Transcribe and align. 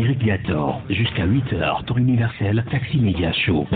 Jusqu'à 0.00 1.26
8h, 1.26 1.84
tour 1.84 1.98
universel, 1.98 2.64
Taxi 2.70 2.98
Média 2.98 3.30
Show. 3.32 3.66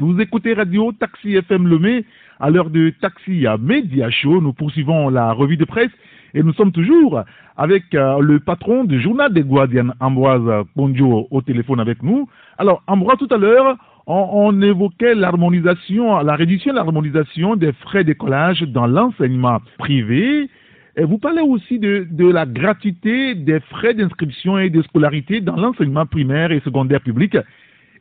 Vous 0.00 0.20
écoutez 0.20 0.52
Radio 0.52 0.90
Taxi 0.90 1.36
FM 1.36 1.68
Lemay. 1.68 2.04
À 2.40 2.50
l'heure 2.50 2.70
de 2.70 2.92
Taxi 3.00 3.46
à 3.46 3.56
Média 3.56 4.10
Show, 4.10 4.40
nous 4.40 4.52
poursuivons 4.52 5.10
la 5.10 5.32
revue 5.32 5.56
de 5.56 5.64
presse 5.64 5.92
et 6.34 6.42
nous 6.42 6.52
sommes 6.54 6.72
toujours 6.72 7.22
avec 7.56 7.94
euh, 7.94 8.18
le 8.18 8.40
patron 8.40 8.82
du 8.82 9.00
journal 9.00 9.32
des 9.32 9.42
Guardians, 9.42 9.90
Ambroise 10.00 10.66
Ponjo, 10.74 11.28
au 11.30 11.40
téléphone 11.40 11.78
avec 11.78 12.02
nous. 12.02 12.28
Alors, 12.58 12.82
Ambroise, 12.88 13.18
tout 13.18 13.32
à 13.32 13.36
l'heure, 13.36 13.76
on, 14.08 14.28
on 14.32 14.60
évoquait 14.60 15.14
l'harmonisation, 15.14 16.18
la 16.18 16.34
réduction 16.34 16.72
de 16.72 16.76
l'harmonisation 16.78 17.54
des 17.54 17.72
frais 17.74 18.02
d'écolage 18.02 18.62
dans 18.62 18.88
l'enseignement 18.88 19.60
privé. 19.78 20.50
Vous 20.96 21.18
parlez 21.18 21.42
aussi 21.42 21.78
de, 21.78 22.32
la 22.32 22.46
gratuité 22.46 23.34
des 23.34 23.60
frais 23.60 23.94
d'inscription 23.94 24.58
et 24.58 24.70
de 24.70 24.82
scolarité 24.82 25.40
dans 25.40 25.56
l'enseignement 25.56 26.06
primaire 26.06 26.52
et 26.52 26.60
secondaire 26.60 27.00
public. 27.00 27.36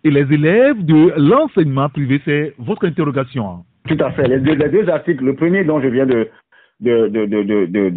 Et 0.04 0.10
les 0.10 0.32
élèves 0.34 0.84
de 0.84 1.14
l'enseignement 1.18 1.90
privé, 1.90 2.22
c'est 2.26 2.54
votre 2.58 2.86
interrogation. 2.88 3.48
hein. 3.48 3.64
Tout 3.88 3.98
à 4.00 4.12
fait. 4.12 4.28
Les 4.28 4.40
deux, 4.40 4.54
les 4.54 4.70
deux 4.70 4.90
articles, 4.90 5.24
le 5.24 5.36
premier 5.36 5.64
dont 5.64 5.82
je 5.82 5.88
viens 5.88 6.06
de, 6.06 6.30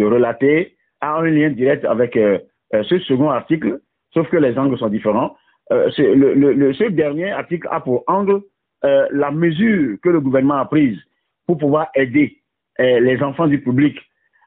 relater, 0.05 0.77
a 1.01 1.19
un 1.19 1.27
lien 1.27 1.51
direct 1.51 1.84
avec 1.84 2.17
euh, 2.17 2.39
euh, 2.75 2.83
ce 2.84 2.98
second 3.01 3.31
article, 3.31 3.81
sauf 4.15 4.29
que 4.29 4.37
les 4.37 4.56
angles 4.59 4.79
sont 4.79 4.89
différents. 4.89 5.37
Euh, 5.73 5.91
ce 5.91 6.89
dernier 6.91 7.31
article 7.31 7.69
a 7.70 7.81
pour 7.81 8.05
angle 8.06 8.41
la 8.83 9.31
mesure 9.31 9.97
que 10.03 10.09
le 10.09 10.20
gouvernement 10.20 10.56
a 10.56 10.65
prise 10.65 10.98
pour 11.47 11.56
pouvoir 11.56 11.87
aider 11.95 12.39
les 12.81 13.23
enfants 13.23 13.47
du 13.47 13.61
public 13.61 13.97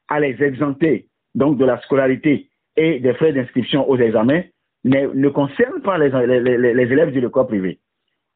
à 0.07 0.19
les 0.19 0.41
exempter 0.41 1.07
donc 1.33 1.57
de 1.57 1.65
la 1.65 1.79
scolarité 1.81 2.49
et 2.77 2.99
des 2.99 3.13
frais 3.13 3.33
d'inscription 3.33 3.89
aux 3.89 3.97
examens 3.97 4.41
ne, 4.83 5.07
ne 5.13 5.29
concerne 5.29 5.81
pas 5.81 5.97
les, 5.97 6.07
élèves 6.07 7.13
de 7.13 7.19
l'école 7.19 7.47
privée. 7.47 7.79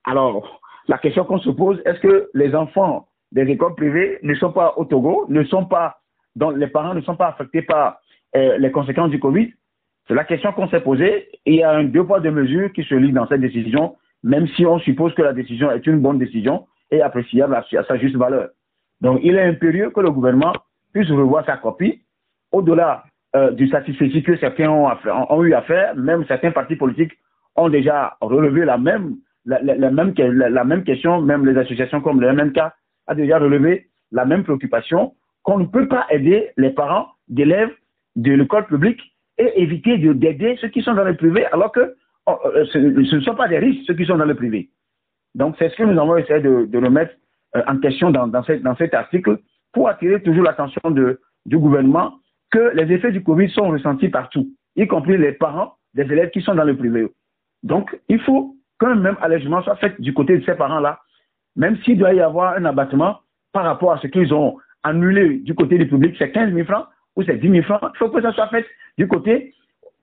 Alors, 0.05 0.61
la 0.87 0.97
question 0.97 1.23
qu'on 1.23 1.39
se 1.39 1.49
pose, 1.49 1.81
est-ce 1.85 1.99
que 1.99 2.29
les 2.33 2.55
enfants 2.55 3.07
des 3.31 3.43
écoles 3.43 3.75
privées 3.75 4.19
ne 4.23 4.33
sont 4.35 4.51
pas 4.51 4.73
au 4.77 4.85
Togo, 4.85 5.25
ne 5.29 5.43
sont 5.43 5.65
pas, 5.65 5.97
dont 6.35 6.49
les 6.49 6.67
parents 6.67 6.95
ne 6.95 7.01
sont 7.01 7.15
pas 7.15 7.27
affectés 7.27 7.61
par 7.61 7.99
euh, 8.35 8.57
les 8.57 8.71
conséquences 8.71 9.11
du 9.11 9.19
Covid? 9.19 9.53
C'est 10.07 10.15
la 10.15 10.23
question 10.23 10.51
qu'on 10.53 10.67
s'est 10.69 10.81
posée. 10.81 11.27
Il 11.45 11.55
y 11.55 11.63
a 11.63 11.71
un 11.71 11.83
deux 11.83 12.03
poids, 12.03 12.19
deux 12.19 12.31
mesures 12.31 12.73
qui 12.73 12.83
se 12.83 12.95
lient 12.95 13.11
dans 13.11 13.27
cette 13.27 13.41
décision, 13.41 13.95
même 14.23 14.47
si 14.47 14.65
on 14.65 14.79
suppose 14.79 15.13
que 15.13 15.21
la 15.21 15.33
décision 15.33 15.69
est 15.71 15.85
une 15.85 15.99
bonne 15.99 16.17
décision 16.17 16.65
et 16.89 17.01
appréciable 17.01 17.53
à 17.53 17.63
sa 17.83 17.97
juste 17.97 18.15
valeur. 18.15 18.49
Donc, 19.01 19.19
il 19.21 19.35
est 19.35 19.43
impérieux 19.43 19.91
que 19.91 20.01
le 20.01 20.09
gouvernement 20.09 20.53
puisse 20.93 21.09
revoir 21.09 21.45
sa 21.45 21.57
copie 21.57 22.01
au-delà 22.51 23.03
euh, 23.35 23.51
du 23.51 23.67
satisfait 23.67 24.09
que 24.21 24.37
certains 24.37 24.69
ont, 24.69 25.43
eu 25.43 25.53
à 25.53 25.61
faire, 25.61 25.95
même 25.95 26.25
certains 26.27 26.51
partis 26.51 26.75
politiques 26.75 27.13
ont 27.55 27.69
déjà 27.69 28.17
relevé 28.21 28.65
la 28.65 28.77
même, 28.77 29.17
la, 29.45 29.61
même, 29.91 30.13
la, 30.17 30.63
même 30.63 30.83
question, 30.83 31.21
même 31.21 31.45
les 31.45 31.57
associations 31.57 32.01
comme 32.01 32.21
le 32.21 32.33
MNK 32.33 32.57
a 33.07 33.15
déjà 33.15 33.37
relevé 33.37 33.87
la 34.11 34.25
même 34.25 34.43
préoccupation 34.43 35.13
qu'on 35.43 35.59
ne 35.59 35.65
peut 35.65 35.87
pas 35.87 36.07
aider 36.09 36.49
les 36.57 36.71
parents 36.71 37.07
d'élèves 37.27 37.71
de 38.15 38.31
l'école 38.31 38.65
publique 38.65 39.01
et 39.37 39.61
éviter 39.61 39.97
de- 39.97 40.13
d'aider 40.13 40.57
ceux 40.59 40.69
qui 40.69 40.81
sont 40.81 40.93
dans 40.93 41.03
le 41.03 41.15
privé 41.15 41.45
alors 41.47 41.71
que 41.71 41.95
oh, 42.25 42.37
euh, 42.45 42.65
ce, 42.73 42.77
ne 42.79 43.21
sont 43.21 43.35
pas 43.35 43.47
des 43.47 43.59
riches 43.59 43.85
ceux 43.85 43.93
qui 43.93 44.05
sont 44.05 44.17
dans 44.17 44.25
le 44.25 44.35
privé. 44.35 44.69
Donc 45.35 45.55
c'est 45.59 45.69
ce 45.69 45.75
que 45.75 45.83
nous 45.83 45.99
avons 45.99 46.17
essayé 46.17 46.41
de, 46.41 46.77
remettre 46.77 47.13
euh, 47.55 47.61
en 47.67 47.77
question 47.77 48.09
dans, 48.09 48.27
dans 48.27 48.43
cet 48.43 48.93
article 48.93 49.37
pour 49.73 49.89
attirer 49.89 50.21
toujours 50.21 50.43
l'attention 50.43 50.81
du 50.91 51.57
gouvernement 51.57 52.13
que 52.51 52.71
les 52.73 52.91
effets 52.93 53.11
du 53.11 53.23
Covid 53.23 53.49
sont 53.49 53.69
ressentis 53.69 54.09
partout, 54.09 54.47
y 54.75 54.87
compris 54.87 55.17
les 55.17 55.33
parents 55.33 55.73
des 55.93 56.03
élèves 56.03 56.31
qui 56.31 56.41
sont 56.41 56.55
dans 56.55 56.63
le 56.63 56.75
privé. 56.75 57.07
Donc, 57.63 57.99
il 58.07 58.19
faut 58.21 58.55
qu'un 58.79 58.95
même 58.95 59.17
allègement 59.21 59.61
soit 59.61 59.75
fait 59.75 59.99
du 59.99 60.13
côté 60.13 60.37
de 60.37 60.45
ces 60.45 60.55
parents-là, 60.55 60.99
même 61.55 61.77
s'il 61.83 61.97
doit 61.97 62.13
y 62.13 62.21
avoir 62.21 62.55
un 62.55 62.65
abattement 62.65 63.19
par 63.51 63.63
rapport 63.63 63.91
à 63.91 63.99
ce 63.99 64.07
qu'ils 64.07 64.33
ont 64.33 64.57
annulé 64.83 65.37
du 65.39 65.53
côté 65.53 65.77
du 65.77 65.87
public, 65.87 66.15
c'est 66.17 66.31
15 66.31 66.53
000 66.53 66.65
francs 66.65 66.85
ou 67.15 67.23
c'est 67.23 67.37
10 67.37 67.49
000 67.49 67.63
francs, 67.63 67.81
il 67.93 67.97
faut 67.97 68.09
que 68.09 68.21
ça 68.21 68.31
soit 68.31 68.47
fait 68.47 68.65
du 68.97 69.07
côté, 69.07 69.53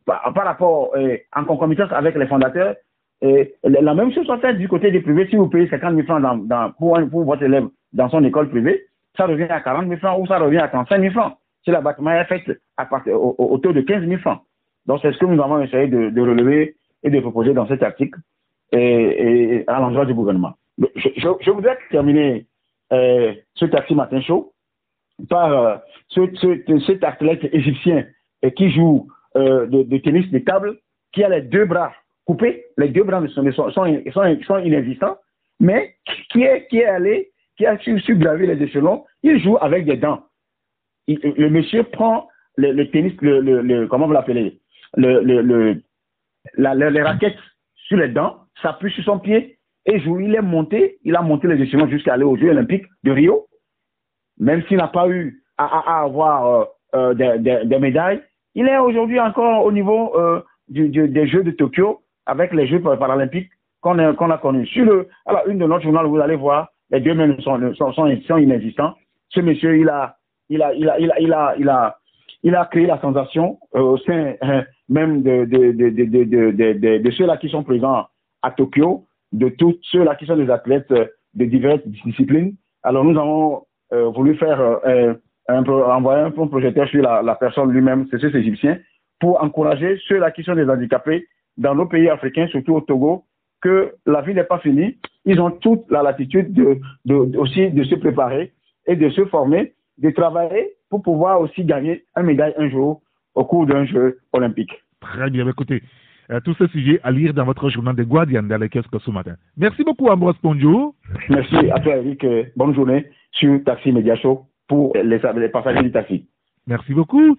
par, 0.05 0.35
rapport, 0.35 0.93
euh, 0.97 1.17
en 1.35 1.45
concomitance 1.45 1.91
avec 1.93 2.15
les 2.17 2.27
fondateurs, 2.27 2.77
et 3.23 3.55
la 3.65 3.95
même 3.95 4.13
chose 4.13 4.27
soit 4.27 4.39
faite 4.39 4.59
du 4.59 4.69
côté 4.69 4.91
des 4.91 5.01
privés. 5.01 5.27
Si 5.31 5.37
vous 5.37 5.49
payez 5.49 5.69
50 5.69 5.95
000 5.95 6.07
francs 6.07 6.77
pour 6.79 7.25
votre 7.25 7.43
élève 7.43 7.67
dans 7.95 8.11
son 8.11 8.23
école 8.25 8.51
privée, 8.51 8.85
ça 9.17 9.27
revient 9.27 9.45
à 9.45 9.61
40 9.61 9.87
000 9.89 9.99
francs 9.99 10.19
ou 10.21 10.27
ça 10.27 10.39
revient 10.39 10.59
à 10.59 10.69
35 10.69 11.01
000 11.01 11.13
francs. 11.13 11.35
Si 11.65 11.71
l'abattement 11.71 12.13
est 12.13 12.25
fait 12.27 12.45
à 12.77 12.87
au, 13.09 13.35
au- 13.39 13.47
au 13.55 13.59
taux 13.59 13.73
de 13.73 13.81
15 13.81 14.07
000 14.07 14.21
francs. 14.21 14.41
Donc, 14.87 15.01
c'est 15.03 15.13
ce 15.13 15.19
que 15.19 15.27
nous 15.27 15.43
avons 15.43 15.61
essayé 15.61 15.89
de, 15.89 16.21
relever 16.21 16.77
et 17.03 17.11
de 17.11 17.21
proposer 17.21 17.53
dans 17.55 17.67
cet 17.67 17.83
article 17.83 18.21
à 19.67 19.81
l'endroit 19.81 20.07
du 20.07 20.15
gouvernement. 20.15 20.55
Je, 20.97 21.51
voudrais 21.51 21.79
terminer 21.91 22.47
euh, 22.93 23.33
ce 23.55 23.65
taxi 23.67 23.95
matin 23.95 24.21
chaud 24.21 24.53
par 25.29 25.53
euh, 25.53 25.77
ce, 26.09 26.21
ce- 26.35 26.79
cet 26.87 27.03
athlète 27.05 27.43
égyptien 27.53 28.05
qui 28.55 28.71
joue 28.71 29.09
euh, 29.37 29.67
de, 29.67 29.99
tennis 29.99 30.31
de 30.31 30.39
table, 30.39 30.77
qui 31.13 31.25
a 31.25 31.29
les 31.29 31.43
deux 31.43 31.65
bras 31.65 31.93
coupés, 32.27 32.65
les 32.77 32.89
deux 32.91 33.03
bras 33.03 33.27
sont, 33.29 33.51
sont, 33.53 33.71
sont, 33.71 33.87
sont 34.47 34.59
inexistants, 34.59 35.17
mais 35.59 35.95
qui 36.31 36.43
est, 36.43 36.67
qui 36.69 36.79
est 36.79 36.85
allé, 36.87 37.31
qui 37.57 37.67
a 37.67 37.79
su, 37.79 37.99
su 38.01 38.15
les 38.15 38.63
échelons, 38.63 39.05
il 39.23 39.43
joue 39.43 39.57
avec 39.61 39.87
des 39.87 39.97
dents. 39.97 40.23
Le 41.09 41.49
monsieur 41.49 41.85
prend 41.85 42.29
le, 42.57 42.85
tennis, 42.91 43.13
le, 43.21 43.87
comment 43.87 44.07
vous 44.07 44.13
l'appelez, 44.13 44.61
le, 44.97 45.81
la, 46.55 46.75
les 46.75 47.03
raquettes 47.03 47.39
sur 47.87 47.97
les 47.97 48.09
dents, 48.09 48.39
s'appuie 48.63 48.93
sur 48.93 49.05
son 49.05 49.19
pied 49.19 49.59
et 49.85 50.01
joue. 50.01 50.21
Il 50.21 50.35
est 50.35 50.43
monté, 50.43 50.99
il 51.05 51.15
a 51.17 51.23
monté 51.23 51.47
les 51.49 51.63
échelons 51.63 51.89
jusqu'à 51.89 52.15
aller 52.15 52.25
aux 52.25 52.37
Jeux 52.37 52.51
Olympiques 52.51 52.87
de 53.05 53.13
Rio, 53.13 53.47
même 54.39 54.63
s'il 54.65 54.79
n'a 54.79 54.89
pas 54.89 55.09
eu 55.09 55.43
à, 55.59 56.03
avoir 56.03 56.47
euh, 56.95 57.15
euh, 57.15 57.39
des, 57.65 57.79
médailles. 57.79 58.23
Il 58.55 58.69
est 58.69 58.79
aujourd'hui 58.79 59.21
encore 59.21 59.65
au 59.65 59.73
niveau 59.73 60.17
euh, 60.17 60.43
des 60.69 61.27
Jeux 61.27 61.45
de 61.45 61.53
Tokyo 61.53 62.03
avec 62.27 62.53
les 62.53 62.67
Jeux 62.67 62.81
paralympiques 62.81 63.51
qu'on 63.81 63.99
a, 63.99 64.13
qu'on 64.15 64.31
a 64.31 64.39
connus. 64.39 64.67
Sur 64.67 64.85
le, 64.85 65.09
alors, 65.27 65.47
une 65.47 65.59
de 65.59 65.67
notre 65.67 65.85
journal, 65.85 66.07
vous 66.07 66.19
allez 66.19 66.37
voir, 66.37 66.71
les 66.91 67.01
deux 67.01 67.15
mêmes 67.15 67.41
sont, 67.41 67.59
sont, 67.75 67.93
sont, 67.93 68.21
sont 68.27 68.37
inexistants. 68.39 68.95
Ce 69.31 69.41
monsieur, 69.41 69.79
il 69.79 69.89
a, 69.89 70.17
il 70.49 70.63
a, 70.63 70.73
il 70.75 70.89
a, 70.89 70.99
il 70.99 71.11
a, 71.11 71.21
il 71.21 71.33
a, 71.33 71.55
il 71.59 71.69
a, 71.69 71.97
il 72.43 72.55
a 72.55 72.65
créé 72.67 72.87
la 72.87 73.01
sensation 73.01 73.59
euh, 73.75 73.81
au 73.81 73.99
sein 73.99 74.35
euh, 74.43 74.63
même 74.89 75.23
de, 75.23 75.45
de, 75.47 75.73
de, 75.73 76.99
de, 76.99 77.11
ceux-là 77.11 77.37
qui 77.39 77.49
sont 77.49 77.65
présents 77.65 78.07
à 78.43 78.51
Tokyo, 78.53 79.05
de 79.33 79.49
tous 79.49 79.77
ceux-là 79.91 80.15
qui 80.15 80.27
sont 80.27 80.37
des 80.37 80.51
athlètes 80.51 80.91
euh, 80.93 81.07
de 81.35 81.45
diverses 81.45 81.87
disciplines. 81.87 82.55
Alors 82.83 83.05
nous 83.05 83.19
avons 83.19 83.63
euh, 83.93 84.09
voulu 84.11 84.37
faire 84.37 84.61
euh, 84.61 85.15
un, 85.49 85.65
envoyer 85.65 86.23
un 86.23 86.31
projecteur 86.31 86.89
sur 86.89 87.03
la, 87.03 87.23
la 87.23 87.35
personne 87.35 87.71
lui-même, 87.73 88.07
c'est 88.11 88.21
ces 88.21 88.37
Égyptiens, 88.37 88.79
pour 89.19 89.43
encourager 89.43 89.99
ceux-là 90.09 90.31
qui 90.31 90.45
sont 90.45 90.55
des 90.55 90.69
handicapés 90.69 91.27
dans 91.57 91.75
nos 91.75 91.87
pays 91.87 92.09
africains, 92.09 92.47
surtout 92.49 92.75
au 92.77 92.81
Togo, 92.81 93.25
que 93.61 93.93
la 94.07 94.21
vie 94.23 94.35
n'est 94.35 94.45
pas 94.45 94.59
finie. 94.59 94.99
Ils 95.25 95.41
ont 95.41 95.51
toute 95.51 95.91
la 95.91 96.03
latitude 96.03 96.53
de, 96.53 96.79
de- 97.05 97.37
aussi 97.39 97.71
de 97.71 97.83
se 97.85 97.95
préparer 97.97 98.53
et 98.87 98.97
de 98.97 99.09
se 99.11 99.25
former, 99.27 99.73
de 99.99 100.11
travailler 100.11 100.75
pour 100.91 101.03
pouvoir 101.03 101.41
aussi 101.41 101.65
gagner 101.65 102.05
un 102.15 102.23
médaille 102.23 102.55
un 102.59 102.69
jour 102.69 103.01
au 103.35 103.45
cours 103.45 103.67
d'un 103.67 103.85
jeu 103.85 104.19
olympique. 104.33 104.71
Très 105.01 105.31
bien, 105.31 105.49
écoutez, 105.49 105.83
euh, 106.31 106.41
tous 106.45 106.55
ces 106.55 106.69
sujets 106.69 107.01
à 107.03 107.11
lire 107.11 107.35
dans 107.35 107.45
votre 107.45 107.69
journal 107.71 107.95
des 107.97 108.05
Guardians 108.05 108.43
dans 108.43 108.59
les 108.61 108.69
kiosques 108.69 109.01
ce 109.01 109.11
matin. 109.11 109.35
Merci 109.57 109.83
beaucoup, 109.85 110.07
Ambroise 110.09 110.37
Ponjo. 110.39 110.95
Merci 111.29 111.57
à 111.71 111.81
toi, 111.81 111.97
Eric. 111.97 112.23
Euh, 112.25 112.45
Bonne 112.57 112.75
journée 112.75 113.07
sur 113.33 113.63
Taxi 113.65 113.93
Media 113.93 114.17
Show 114.17 114.47
pour 114.69 114.93
les, 114.97 115.19
les 115.37 115.49
passagers 115.49 115.83
du 115.83 115.93
taxi. 115.93 116.27
Merci 116.67 116.93
beaucoup. 116.95 117.37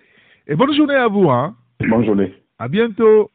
Et 0.47 0.55
bonne 0.55 0.73
journée 0.73 0.95
à 0.95 1.07
vous. 1.07 1.29
Hein. 1.29 1.55
Bonne 1.89 2.05
journée. 2.05 2.33
À 2.59 2.67
bientôt. 2.67 3.29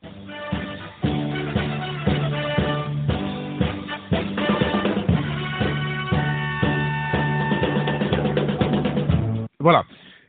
Voilà. 9.63 9.85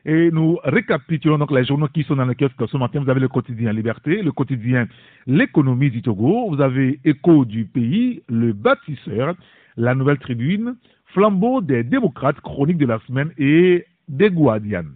Et 0.05 0.31
nous 0.31 0.59
récapitulons 0.63 1.37
donc 1.37 1.51
les 1.51 1.65
journaux 1.65 1.87
qui 1.87 2.03
sont 2.03 2.15
dans 2.15 2.25
le 2.25 2.35
kiosque 2.35 2.69
ce 2.69 2.77
matin. 2.77 3.01
Vous 3.01 3.09
avez 3.09 3.19
le 3.19 3.29
quotidien 3.29 3.71
Liberté, 3.73 4.21
le 4.21 4.31
quotidien 4.31 4.87
L'économie 5.25 5.89
du 5.89 6.01
Togo, 6.01 6.49
vous 6.49 6.61
avez 6.61 6.99
Écho 7.03 7.45
du 7.45 7.65
pays, 7.65 8.21
le 8.27 8.53
bâtisseur, 8.53 9.35
la 9.77 9.95
nouvelle 9.95 10.19
tribune, 10.19 10.75
flambeau 11.13 11.61
des 11.61 11.83
démocrates, 11.83 12.39
chronique 12.41 12.77
de 12.77 12.85
la 12.85 12.99
semaine 13.07 13.31
et 13.37 13.85
des 14.07 14.29
Guardians. 14.29 14.91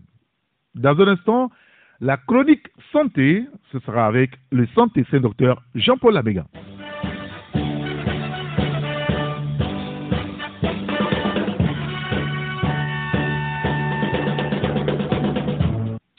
Dans 0.75 0.99
un 0.99 1.07
instant, 1.07 1.51
la 1.99 2.17
chronique 2.17 2.67
santé, 2.91 3.45
ce 3.71 3.79
sera 3.79 4.05
avec 4.05 4.31
le 4.51 4.67
santé 4.75 5.03
saint 5.09 5.21
docteur 5.21 5.63
Jean-Paul 5.73 6.13
Labéga. 6.13 6.45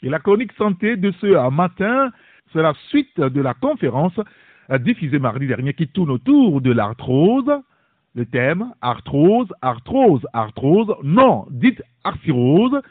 La 0.09 0.17
chronique 0.17 0.53
santé 0.53 0.97
de 0.97 1.11
ce 1.21 1.49
matin, 1.51 2.11
c'est 2.51 2.63
la 2.63 2.73
suite 2.89 3.19
de 3.19 3.41
la 3.41 3.53
conférence 3.53 4.19
euh, 4.71 4.79
diffusée 4.79 5.19
mardi 5.19 5.45
dernier 5.45 5.75
qui 5.75 5.87
tourne 5.87 6.09
autour 6.09 6.61
de 6.61 6.71
l'arthrose. 6.71 7.51
Le 8.15 8.25
thème 8.25 8.73
arthrose, 8.81 9.53
arthrose, 9.61 10.25
arthrose, 10.33 10.95
non, 11.03 11.45
dites 11.51 11.83
arthrose. 12.03 12.81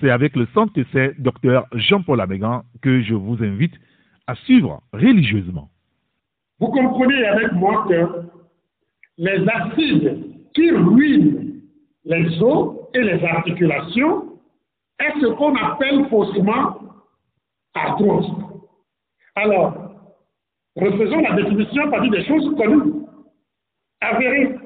C'est 0.00 0.10
avec 0.10 0.36
le 0.36 0.46
centre 0.54 0.78
essai 0.78 1.12
docteur 1.18 1.66
Jean-Paul 1.72 2.20
Amégan 2.20 2.62
que 2.80 3.02
je 3.02 3.14
vous 3.14 3.42
invite 3.42 3.74
à 4.28 4.36
suivre 4.36 4.80
religieusement. 4.92 5.70
Vous 6.60 6.68
comprenez 6.68 7.26
avec 7.26 7.52
moi 7.52 7.84
que 7.88 8.28
les 9.18 9.44
acides 9.48 10.18
qui 10.54 10.70
ruinent 10.70 11.62
les 12.04 12.40
os 12.40 12.76
et 12.94 13.02
les 13.02 13.24
articulations 13.24 14.29
est 15.00 15.20
ce 15.20 15.26
qu'on 15.34 15.54
appelle 15.56 16.08
faussement 16.08 16.78
arthrose? 17.74 18.30
Alors, 19.34 19.74
refaisons 20.76 21.20
la 21.20 21.32
définition 21.42 21.90
partir 21.90 22.10
des 22.10 22.24
choses 22.26 22.54
connues, 22.56 22.92
avérées, 24.00 24.58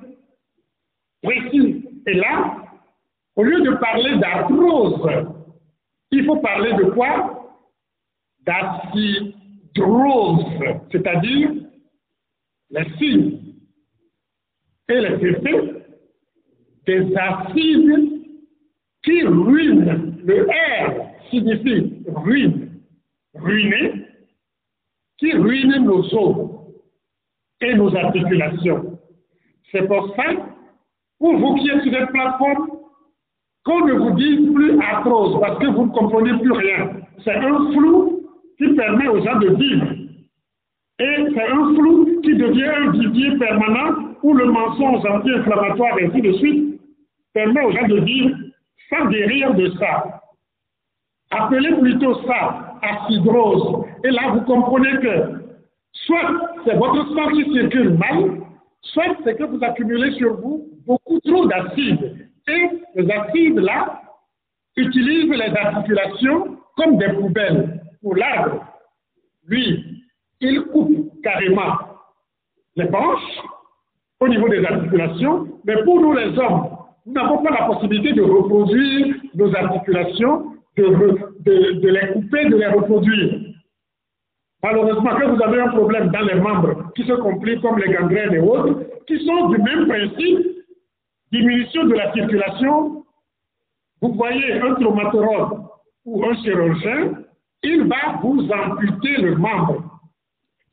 précises. 1.22 1.84
Et 2.06 2.14
là, 2.14 2.56
au 3.36 3.42
lieu 3.42 3.60
de 3.62 3.70
parler 3.76 4.16
d'arthrose, 4.18 5.00
il 6.10 6.24
faut 6.24 6.36
parler 6.36 6.72
de 6.74 6.84
quoi? 6.90 7.40
D'acidrose, 8.40 9.14
c'est-à-dire 10.92 11.50
les 12.70 12.90
signes 12.98 13.40
et 14.88 15.00
les 15.00 15.26
effets 15.28 15.74
des 16.86 17.16
acides 17.16 18.22
qui 19.02 19.22
ruinent. 19.22 20.13
Le 20.26 20.46
R 20.46 21.10
signifie 21.28 22.02
ruine, 22.06 22.80
ruiner, 23.34 24.06
qui 25.18 25.34
ruinent 25.34 25.84
nos 25.84 26.02
os 26.14 26.50
et 27.60 27.74
nos 27.74 27.94
articulations. 27.94 28.98
C'est 29.70 29.86
pour 29.86 30.14
ça, 30.16 30.24
pour 31.18 31.36
vous 31.36 31.56
qui 31.56 31.68
êtes 31.68 31.82
sur 31.82 31.92
cette 31.92 32.08
plateforme, 32.08 32.68
qu'on 33.66 33.84
ne 33.84 33.92
vous 33.92 34.10
dise 34.12 34.50
plus 34.54 34.80
atroce 34.80 35.38
parce 35.40 35.58
que 35.58 35.66
vous 35.66 35.86
ne 35.86 35.92
comprenez 35.92 36.38
plus 36.38 36.52
rien. 36.52 36.90
C'est 37.22 37.36
un 37.36 37.72
flou 37.72 38.22
qui 38.56 38.68
permet 38.74 39.08
aux 39.08 39.22
gens 39.22 39.38
de 39.40 39.50
vivre. 39.50 39.86
Et 41.00 41.16
c'est 41.34 41.48
un 41.48 41.74
flou 41.74 42.20
qui 42.22 42.34
devient 42.34 42.64
un 42.64 42.92
vivier 42.92 43.36
permanent 43.36 44.14
où 44.22 44.32
le 44.32 44.46
mensonge 44.46 45.04
anti-inflammatoire 45.04 45.98
et 45.98 46.06
ainsi 46.06 46.22
de 46.22 46.32
suite 46.32 46.80
permet 47.34 47.62
aux 47.62 47.72
gens 47.72 47.88
de 47.88 48.00
vivre 48.00 48.36
sans 48.90 49.06
guérir 49.06 49.54
de 49.54 49.70
ça. 49.78 50.22
Appelez 51.30 51.72
plutôt 51.80 52.22
ça 52.26 52.78
acidrose. 52.82 53.86
Et 54.04 54.10
là, 54.10 54.30
vous 54.34 54.42
comprenez 54.42 54.92
que 55.00 55.44
soit 55.92 56.30
c'est 56.64 56.76
votre 56.76 57.08
sang 57.14 57.28
qui 57.28 57.52
circule 57.52 57.98
mal, 57.98 58.40
soit 58.82 59.16
c'est 59.24 59.36
que 59.36 59.44
vous 59.44 59.62
accumulez 59.62 60.12
sur 60.12 60.40
vous 60.40 60.68
beaucoup 60.86 61.18
trop 61.20 61.46
d'acide. 61.46 62.28
Et 62.46 62.68
les 62.94 63.10
acides 63.10 63.58
là 63.58 64.02
utilisent 64.76 65.30
les 65.30 65.56
articulations 65.56 66.58
comme 66.76 66.98
des 66.98 67.12
poubelles. 67.14 67.80
Pour 68.02 68.16
l'arbre, 68.16 68.64
lui, 69.46 70.02
il 70.40 70.62
coupe 70.64 71.22
carrément 71.22 71.78
les 72.76 72.84
branches 72.84 73.40
au 74.20 74.28
niveau 74.28 74.48
des 74.48 74.64
articulations, 74.64 75.48
mais 75.64 75.82
pour 75.84 76.00
nous 76.00 76.12
les 76.12 76.38
hommes, 76.38 76.73
nous 77.06 77.12
n'avons 77.12 77.42
pas 77.42 77.50
la 77.50 77.66
possibilité 77.66 78.12
de 78.12 78.22
reproduire 78.22 79.16
nos 79.34 79.54
articulations, 79.54 80.54
de, 80.76 81.88
les 81.88 82.12
couper, 82.12 82.46
de 82.46 82.56
les 82.56 82.66
reproduire. 82.66 83.40
Malheureusement, 84.62 85.10
quand 85.20 85.34
vous 85.34 85.42
avez 85.42 85.60
un 85.60 85.68
problème 85.68 86.08
dans 86.08 86.22
les 86.22 86.40
membres 86.40 86.92
qui 86.96 87.04
se 87.04 87.12
compliquent 87.12 87.60
comme 87.60 87.78
les 87.78 87.92
gangrènes 87.92 88.32
et 88.32 88.40
autres, 88.40 88.84
qui 89.06 89.24
sont 89.26 89.48
du 89.50 89.58
même 89.58 89.86
principe, 89.86 90.46
diminution 91.30 91.84
de 91.84 91.94
la 91.94 92.12
circulation, 92.14 93.04
vous 94.00 94.14
voyez 94.14 94.60
un 94.60 94.74
traumatologue 94.74 95.60
ou 96.06 96.24
un 96.24 96.34
chirurgien, 96.42 97.12
il 97.62 97.84
va 97.84 98.18
vous 98.22 98.48
amputer 98.50 99.16
le 99.18 99.36
membre. 99.36 100.00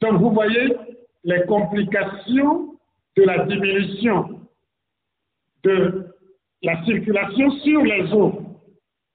Donc 0.01 0.21
vous 0.21 0.31
voyez 0.31 0.75
les 1.23 1.45
complications 1.45 2.75
de 3.17 3.23
la 3.23 3.45
diminution 3.45 4.39
de 5.63 6.10
la 6.63 6.83
circulation 6.85 7.51
sur 7.59 7.81
les 7.83 8.13
os 8.13 8.33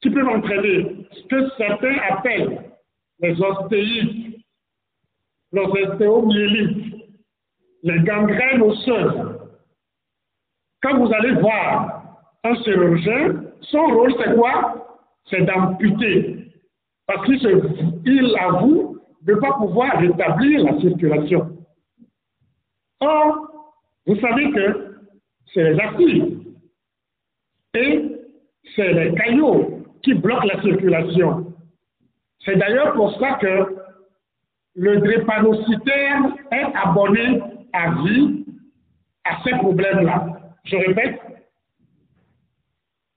qui 0.00 0.10
peuvent 0.10 0.28
entraîner 0.28 1.06
ce 1.12 1.26
que 1.26 1.48
certains 1.56 1.96
appellent 2.10 2.72
les 3.20 3.40
ostéites, 3.40 4.36
les 5.52 5.60
ostéomyélites, 5.60 6.94
les 7.82 8.00
gangrènes 8.00 8.62
osseuses. 8.62 9.38
Quand 10.82 10.98
vous 10.98 11.12
allez 11.14 11.32
voir 11.40 12.18
un 12.44 12.54
chirurgien, 12.62 13.42
son 13.62 13.86
rôle 13.86 14.14
c'est 14.18 14.34
quoi? 14.34 15.02
C'est 15.30 15.42
d'amputer. 15.42 16.52
Parce 17.06 17.24
qu'il 17.26 18.36
avoue 18.38 18.98
ne 19.26 19.34
pas 19.34 19.54
pouvoir 19.54 19.98
rétablir 19.98 20.64
la 20.64 20.80
circulation. 20.80 21.56
Or, 23.00 23.50
vous 24.06 24.16
savez 24.20 24.50
que 24.52 24.96
c'est 25.52 25.72
les 25.72 25.80
acides 25.80 26.45
et 27.76 28.16
c'est 28.74 28.92
les 28.92 29.14
cailloux 29.14 29.84
qui 30.02 30.14
bloquent 30.14 30.46
la 30.46 30.60
circulation. 30.62 31.52
C'est 32.44 32.56
d'ailleurs 32.56 32.94
pour 32.94 33.18
ça 33.18 33.38
que 33.40 33.76
le 34.76 34.98
drépanocytaire 34.98 36.22
est 36.52 36.66
abonné 36.74 37.40
à 37.72 37.90
vie 38.02 38.44
à 39.24 39.42
ces 39.44 39.56
problèmes-là. 39.56 40.26
Je 40.64 40.76
répète, 40.76 41.20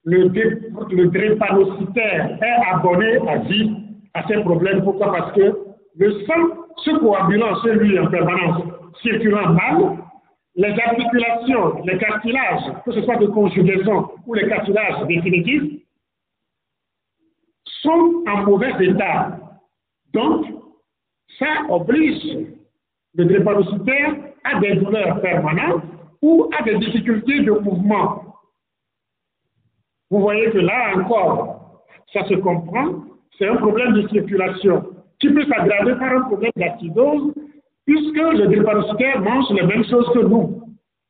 le, 0.04 0.28
le 0.28 1.06
drépanocytaire 1.08 2.38
est 2.42 2.72
abonné 2.72 3.18
à 3.28 3.38
vie 3.38 3.70
à 4.14 4.26
ces 4.26 4.40
problèmes. 4.40 4.82
Pourquoi? 4.82 5.12
Parce 5.12 5.32
que 5.32 5.56
le 5.96 6.12
sang 6.24 6.66
se 6.78 6.90
coagulant 6.98 7.62
chez 7.62 7.74
lui 7.74 7.98
en 7.98 8.06
permanence, 8.06 8.62
circulant 9.02 9.50
mal, 9.50 9.98
les 10.56 10.72
articulations, 10.80 11.82
les 11.84 11.98
cartilages, 11.98 12.72
que 12.84 12.92
ce 12.92 13.02
soit 13.02 13.16
de 13.16 13.26
conjugaison 13.26 14.10
ou 14.26 14.34
les 14.34 14.48
cartilages 14.48 15.06
définitifs, 15.06 15.82
sont 17.82 18.24
en 18.26 18.42
mauvais 18.44 18.72
état. 18.84 19.38
Donc, 20.12 20.46
ça 21.38 21.46
oblige 21.68 22.48
le 23.14 23.24
drépanocytaire 23.24 24.16
à 24.44 24.60
des 24.60 24.74
douleurs 24.76 25.20
permanentes 25.20 25.84
ou 26.22 26.50
à 26.58 26.62
des 26.62 26.78
difficultés 26.78 27.40
de 27.40 27.52
mouvement. 27.52 28.34
Vous 30.10 30.20
voyez 30.20 30.50
que 30.50 30.58
là 30.58 30.96
encore, 30.96 31.84
ça 32.12 32.26
se 32.26 32.34
comprend, 32.34 33.04
c'est 33.38 33.46
un 33.46 33.56
problème 33.56 33.92
de 33.94 34.08
circulation 34.08 34.84
qui 35.20 35.28
peut 35.30 35.44
s'aggraver 35.46 35.94
par 35.94 36.12
un 36.12 36.22
problème 36.22 36.52
d'acidose 36.56 37.32
puisque 37.86 38.16
le 38.16 38.46
drépanocytaire 38.46 39.20
mange 39.20 39.50
les 39.50 39.66
mêmes 39.66 39.84
choses 39.84 40.08
que 40.14 40.20
nous, 40.20 40.62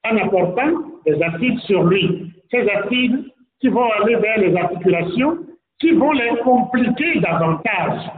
en 0.05 0.17
apportant 0.17 0.83
des 1.05 1.23
acides 1.23 1.59
sur 1.61 1.85
lui. 1.85 2.33
Ces 2.51 2.69
acides 2.69 3.25
qui 3.61 3.69
vont 3.69 3.91
aller 3.91 4.17
vers 4.17 4.39
les 4.39 4.57
articulations, 4.57 5.39
qui 5.79 5.93
vont 5.93 6.13
les 6.13 6.37
compliquer 6.43 7.21
davantage. 7.21 8.11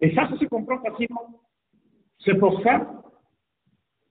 Et 0.00 0.14
ça, 0.14 0.28
ça 0.28 0.36
se 0.36 0.44
comprend 0.46 0.78
facilement. 0.78 1.26
C'est 2.24 2.38
pour 2.38 2.60
ça 2.62 2.80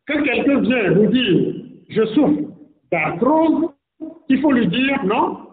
que 0.05 0.21
quelqu'un 0.21 0.59
vient 0.59 0.93
vous 0.93 1.07
dire, 1.07 1.55
je 1.89 2.05
souffre 2.07 2.41
d'arthrose, 2.91 3.69
il 4.29 4.41
faut 4.41 4.51
lui 4.51 4.67
dire, 4.67 5.03
non, 5.05 5.47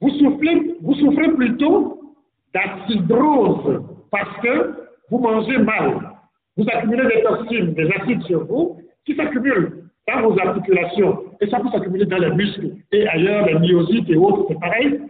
vous 0.00 0.10
souffrez, 0.10 0.76
vous 0.80 0.94
souffrez 0.94 1.32
plutôt 1.32 2.14
d'acidrose 2.52 3.82
parce 4.10 4.40
que 4.40 4.74
vous 5.10 5.18
mangez 5.18 5.58
mal 5.58 6.15
vous 6.56 6.64
accumulez 6.68 7.06
des 7.06 7.22
toxines, 7.22 7.74
des 7.74 7.90
acides 7.92 8.22
sur 8.22 8.44
vous, 8.46 8.78
qui 9.04 9.14
s'accumulent 9.14 9.84
dans 10.08 10.22
vos 10.22 10.38
articulations, 10.38 11.24
et 11.40 11.48
ça 11.48 11.60
peut 11.60 11.68
s'accumuler 11.70 12.06
dans 12.06 12.18
les 12.18 12.30
muscles 12.30 12.72
et 12.92 13.06
ailleurs, 13.08 13.46
les 13.46 13.58
myosites 13.58 14.08
et 14.08 14.16
autres, 14.16 14.46
c'est 14.48 14.60
pareil. 14.60 15.00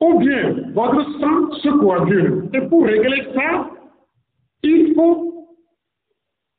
Ou 0.00 0.18
bien, 0.18 0.70
votre 0.72 1.02
sang 1.18 1.52
se 1.60 1.68
coagule. 1.68 2.48
Et 2.54 2.60
pour 2.62 2.84
régler 2.84 3.26
ça, 3.34 3.70
il 4.62 4.94
faut 4.94 5.48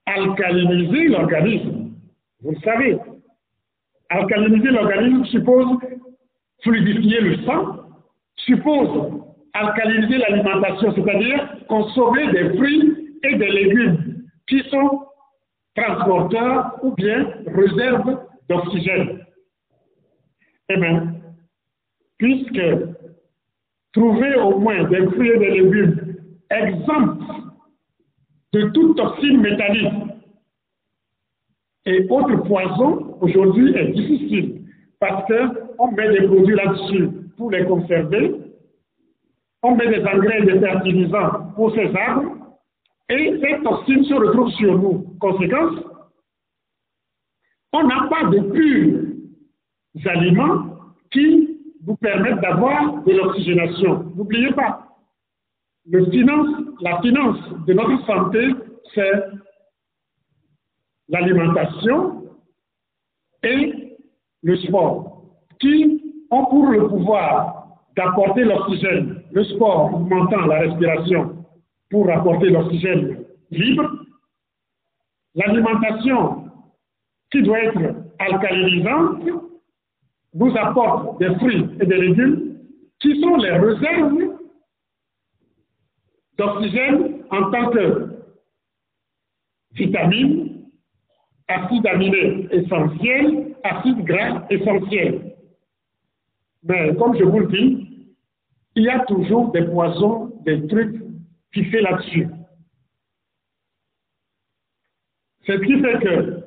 alcaliniser 0.05 1.07
l'organisme. 1.07 1.91
Vous 2.41 2.51
le 2.51 2.59
savez. 2.59 2.97
Alcaliniser 4.09 4.69
l'organisme 4.69 5.25
suppose 5.25 5.77
fluidifier 6.63 7.21
le 7.21 7.37
sang, 7.43 7.79
suppose 8.35 9.23
alcaliniser 9.53 10.17
l'alimentation, 10.17 10.93
c'est-à-dire 10.93 11.57
consommer 11.67 12.31
des 12.31 12.57
fruits 12.57 13.00
et 13.23 13.35
des 13.35 13.49
légumes 13.49 14.23
qui 14.47 14.61
sont 14.69 15.05
transporteurs 15.75 16.77
ou 16.83 16.93
bien 16.95 17.31
réserves 17.47 18.19
d'oxygène. 18.49 19.19
Eh 20.69 20.77
bien, 20.77 21.15
puisque 22.17 22.61
trouver 23.93 24.35
au 24.35 24.59
moins 24.59 24.83
des 24.89 25.05
fruits 25.07 25.29
et 25.29 25.39
des 25.39 25.51
légumes 25.51 26.15
exempts 26.49 27.17
de 28.53 28.63
toute 28.69 28.97
toxine 28.97 29.41
métallique 29.41 29.93
et 31.85 32.05
autres 32.09 32.43
poisons 32.43 33.17
aujourd'hui 33.21 33.75
est 33.75 33.91
difficile 33.93 34.61
parce 34.99 35.25
qu'on 35.27 35.91
met 35.93 36.09
des 36.11 36.27
produits 36.27 36.55
là-dessus 36.55 37.09
pour 37.37 37.49
les 37.49 37.65
conserver, 37.65 38.35
on 39.63 39.75
met 39.75 39.87
des 39.87 40.05
engrais 40.05 40.39
et 40.41 40.45
des 40.45 40.59
fertilisants 40.59 41.51
pour 41.55 41.73
ces 41.73 41.91
arbres 41.95 42.40
et 43.11 43.39
ces 43.41 43.61
toxines 43.61 44.05
se 44.05 44.13
retrouvent 44.13 44.51
sur 44.53 44.77
nous. 44.77 45.05
Conséquence, 45.19 45.79
on 47.73 47.83
n'a 47.83 48.07
pas 48.07 48.23
de 48.29 48.39
purs 48.39 48.99
aliments 50.05 50.77
qui 51.11 51.59
vous 51.83 51.97
permettent 51.97 52.39
d'avoir 52.39 53.03
de 53.03 53.11
l'oxygénation. 53.11 54.13
N'oubliez 54.15 54.53
pas, 54.53 54.87
le 55.89 56.05
la 56.81 57.01
finance 57.01 57.37
de 57.67 57.73
notre 57.73 58.05
santé, 58.05 58.47
c'est 58.93 59.23
l'alimentation 61.09 62.23
et 63.43 63.97
le 64.43 64.55
sport, 64.57 65.23
qui 65.59 66.25
ont 66.31 66.45
pour 66.45 66.67
le 66.67 66.87
pouvoir 66.87 67.67
d'apporter 67.97 68.45
l'oxygène, 68.45 69.21
le 69.31 69.43
sport 69.43 69.93
augmentant 69.95 70.45
la 70.45 70.59
respiration 70.59 71.30
pour 71.91 72.09
apporter 72.09 72.49
l'oxygène 72.49 73.25
libre, 73.51 73.91
l'alimentation 75.35 76.45
qui 77.29 77.43
doit 77.43 77.59
être 77.59 77.95
alcalinisante 78.17 79.23
nous 80.33 80.57
apporte 80.57 81.19
des 81.19 81.35
fruits 81.35 81.65
et 81.81 81.85
des 81.85 81.97
légumes 81.97 82.57
qui 82.99 83.19
sont 83.19 83.35
les 83.35 83.51
réserves 83.51 84.37
d'oxygène 86.37 87.23
en 87.29 87.51
tant 87.51 87.69
que 87.71 88.09
vitamines, 89.73 90.65
acides 91.47 91.87
aminés 91.87 92.47
essentiels, 92.51 93.55
acides 93.63 94.03
gras 94.05 94.45
essentiels. 94.49 95.35
Mais 96.63 96.95
comme 96.95 97.17
je 97.17 97.23
vous 97.23 97.39
le 97.39 97.47
dis, 97.47 97.87
il 98.75 98.83
y 98.83 98.89
a 98.89 98.99
toujours 98.99 99.51
des 99.51 99.63
poisons, 99.63 100.31
des 100.45 100.65
trucs 100.67 101.00
fait 101.53 101.81
là-dessus. 101.81 102.27
C'est 105.45 105.57
ce 105.57 105.61
qui 105.61 105.81
fait 105.81 105.99
que 105.99 106.43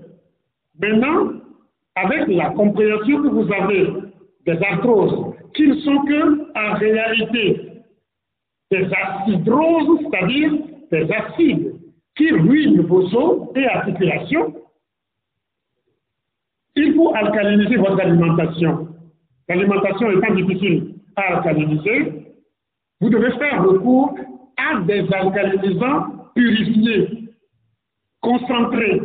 maintenant, 0.78 1.32
avec 1.96 2.28
la 2.28 2.50
compréhension 2.50 3.22
que 3.22 3.28
vous 3.28 3.52
avez 3.52 3.92
des 4.46 4.62
arthroses, 4.62 5.34
qui 5.54 5.68
ne 5.68 5.74
sont 5.76 6.04
que 6.04 6.58
en 6.58 6.74
réalité 6.74 7.70
des 8.70 8.88
acidroses, 8.92 10.00
c'est-à-dire 10.00 10.52
des 10.90 11.10
acides 11.12 11.74
qui 12.16 12.30
ruinent 12.30 12.82
vos 12.82 13.14
os 13.14 13.48
et 13.56 13.66
articulations, 13.66 14.54
il 16.76 16.94
faut 16.94 17.14
alcaliniser 17.14 17.76
votre 17.76 18.00
alimentation. 18.00 18.88
L'alimentation 19.48 20.10
étant 20.10 20.34
difficile 20.34 20.94
à 21.16 21.36
alcaliniser, 21.36 22.34
vous 23.00 23.10
devez 23.10 23.30
faire 23.38 23.64
recours 23.64 24.16
à 24.56 24.80
des 24.80 25.06
alcalinisants 25.12 26.30
purifiés, 26.34 27.28
concentrés, 28.20 29.00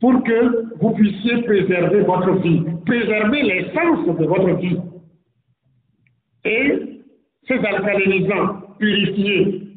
pour 0.00 0.22
que 0.24 0.74
vous 0.80 0.92
puissiez 0.92 1.42
préserver 1.42 2.00
votre 2.02 2.32
vie, 2.40 2.62
préserver 2.86 3.42
l'essence 3.42 4.06
de 4.06 4.24
votre 4.24 4.56
vie. 4.56 4.78
Et 6.44 7.02
ces 7.46 7.58
alcalinisants 7.58 8.76
purifiés, 8.78 9.68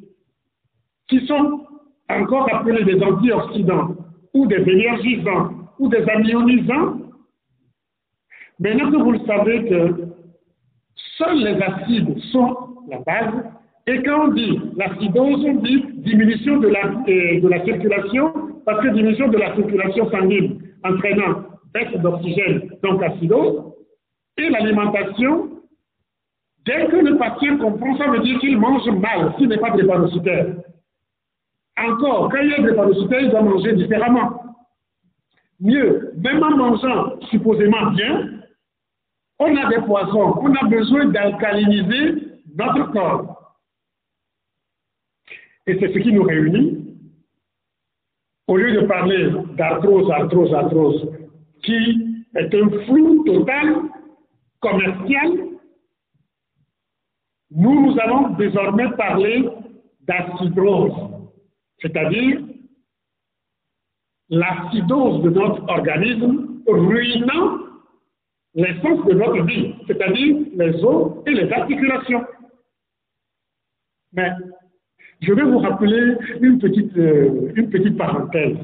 qui 1.10 1.26
sont 1.28 1.66
encore 2.10 2.54
appelés 2.54 2.86
des 2.86 3.02
antioxydants, 3.04 3.96
ou 4.34 4.48
des 4.48 4.64
énergisants, 4.68 5.52
ou 5.78 5.90
des 5.90 6.08
amionisants, 6.10 6.98
maintenant 8.60 8.92
que 8.92 8.98
vous 8.98 9.12
le 9.12 9.26
savez 9.26 9.66
que 9.70 10.08
seuls 11.18 11.44
les 11.44 11.62
acides 11.62 12.18
sont 12.32 12.56
la 12.90 13.00
base, 13.00 13.44
et 13.86 14.02
quand 14.04 14.28
on 14.28 14.28
dit 14.30 14.60
l'acidose, 14.78 15.44
on 15.46 15.56
dit 15.56 15.84
diminution 15.98 16.58
de 16.58 16.70
la, 16.70 16.86
euh, 16.86 17.42
de 17.42 17.48
la 17.50 17.64
circulation, 17.66 18.32
parce 18.66 18.82
que 18.82 18.94
diminution 18.94 19.28
de 19.28 19.38
la 19.38 19.56
circulation 19.56 20.10
sanguine 20.10 20.62
entraînant 20.86 21.44
baisse 21.74 21.92
d'oxygène, 22.02 22.70
donc 22.82 23.04
acidose, 23.04 23.74
et 24.38 24.50
l'alimentation, 24.50 25.50
dès 26.66 26.86
que 26.88 26.96
le 26.96 27.18
patient 27.18 27.58
comprend, 27.58 27.98
ça 27.98 28.08
veut 28.08 28.20
dire 28.20 28.40
qu'il 28.40 28.58
mange 28.58 28.88
mal, 28.88 29.34
s'il 29.38 29.50
n'est 29.50 29.58
pas 29.58 29.72
drépanocytaire. 29.72 30.56
Encore, 31.78 32.30
quand 32.30 32.42
il 32.42 32.54
est 32.54 32.62
drépanocytaire, 32.62 33.22
il 33.22 33.30
doit 33.32 33.42
manger 33.42 33.74
différemment. 33.74 34.44
Mieux, 35.60 36.14
même 36.18 36.42
en 36.42 36.56
mangeant 36.56 37.20
supposément 37.32 37.92
bien, 37.92 38.30
on 39.40 39.56
a 39.58 39.70
des 39.70 39.82
poisons, 39.86 40.36
on 40.42 40.54
a 40.54 40.68
besoin 40.68 41.06
d'alcaliniser 41.06 42.16
notre 42.56 42.92
corps. 42.92 43.33
Et 45.68 45.80
c'est 45.80 45.94
ce 45.94 46.00
qui 46.00 46.12
nous 46.12 46.24
réunit. 46.24 46.80
Au 48.48 48.58
lieu 48.58 48.74
de 48.74 48.86
parler 48.86 49.32
d'arthrose, 49.56 50.12
arthrose, 50.12 50.54
arthrose, 50.54 51.10
qui 51.64 52.20
est 52.36 52.54
un 52.54 52.70
flou 52.86 53.24
total 53.24 53.76
commercial, 54.60 55.32
nous, 57.52 57.86
nous 57.86 58.00
allons 58.00 58.30
désormais 58.32 58.90
parler 58.98 59.48
d'acidose, 60.02 60.94
c'est-à-dire 61.80 62.42
l'acidose 64.30 65.22
de 65.24 65.30
notre 65.30 65.64
organisme 65.70 66.62
ruinant 66.68 67.60
l'essence 68.56 69.06
de 69.06 69.14
notre 69.14 69.44
vie, 69.46 69.74
c'est-à-dire 69.88 70.38
les 70.54 70.84
os 70.84 71.24
et 71.26 71.32
les 71.32 71.52
articulations. 71.52 72.24
Mais 74.14 74.30
je 75.24 75.34
vais 75.34 75.44
vous 75.44 75.60
rappeler 75.60 76.16
une 76.42 76.60
petite, 76.60 76.98
euh, 76.98 77.52
une 77.56 77.70
petite 77.70 77.98
parenthèse. 77.98 78.58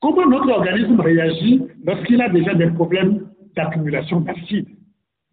Comment 0.00 0.26
notre 0.26 0.50
organisme 0.50 0.98
réagit 1.00 1.62
lorsqu'il 1.84 2.20
a 2.22 2.28
déjà 2.30 2.54
des 2.54 2.70
problèmes 2.70 3.28
d'accumulation 3.54 4.20
d'acide? 4.20 4.68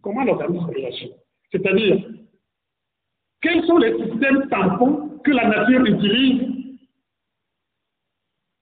Comment 0.01 0.23
l'organisme 0.23 0.69
réagit? 0.75 1.11
C'est-à-dire, 1.51 2.05
quels 3.41 3.63
sont 3.65 3.77
les 3.77 3.95
systèmes 4.03 4.47
tampons 4.49 5.19
que 5.23 5.31
la 5.31 5.47
nature 5.47 5.85
utilise 5.85 6.41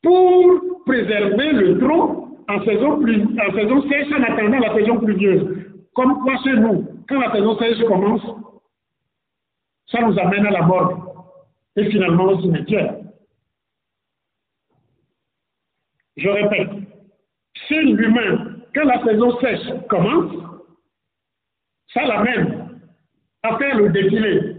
pour 0.03 0.83
préserver 0.85 1.51
le 1.53 1.79
tronc 1.79 2.37
en 2.47 2.63
saison, 2.65 3.01
en 3.01 3.53
saison 3.55 3.89
sèche 3.89 4.11
en 4.11 4.23
attendant 4.23 4.59
la 4.59 4.75
saison 4.75 4.99
pluvieuse? 4.99 5.65
Comme 5.93 6.19
quoi 6.21 6.37
chez 6.43 6.53
nous, 6.53 6.85
quand 7.09 7.19
la 7.19 7.31
saison 7.31 7.57
sèche 7.57 7.83
commence, 7.85 8.21
ça 9.87 10.01
nous 10.01 10.19
amène 10.19 10.45
à 10.45 10.51
la 10.51 10.61
mort 10.63 11.12
et 11.75 11.89
finalement 11.89 12.25
au 12.25 12.41
cimetière. 12.41 12.95
Je 16.17 16.29
répète, 16.29 16.69
chez 17.67 17.81
l'humain, 17.81 18.57
quand 18.75 18.85
la 18.85 19.03
saison 19.03 19.39
sèche 19.39 19.87
commence, 19.89 20.31
ça 21.93 22.05
l'amène 22.05 22.79
à 23.43 23.57
faire 23.57 23.77
le 23.77 23.89
défilé 23.89 24.55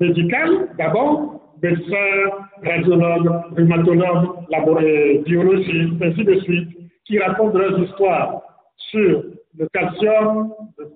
médical, 0.00 0.68
d'abord, 0.78 1.56
médecins, 1.62 2.30
radiologues, 2.62 3.56
rhumatologues, 3.56 5.24
biologistes, 5.24 6.02
ainsi 6.02 6.24
de 6.24 6.40
suite, 6.40 6.68
qui 7.04 7.18
racontent 7.18 7.58
leurs 7.58 7.78
histoires 7.80 8.42
sur 8.76 9.24
le 9.58 9.68
calcium, 9.72 10.52
le 10.78 10.90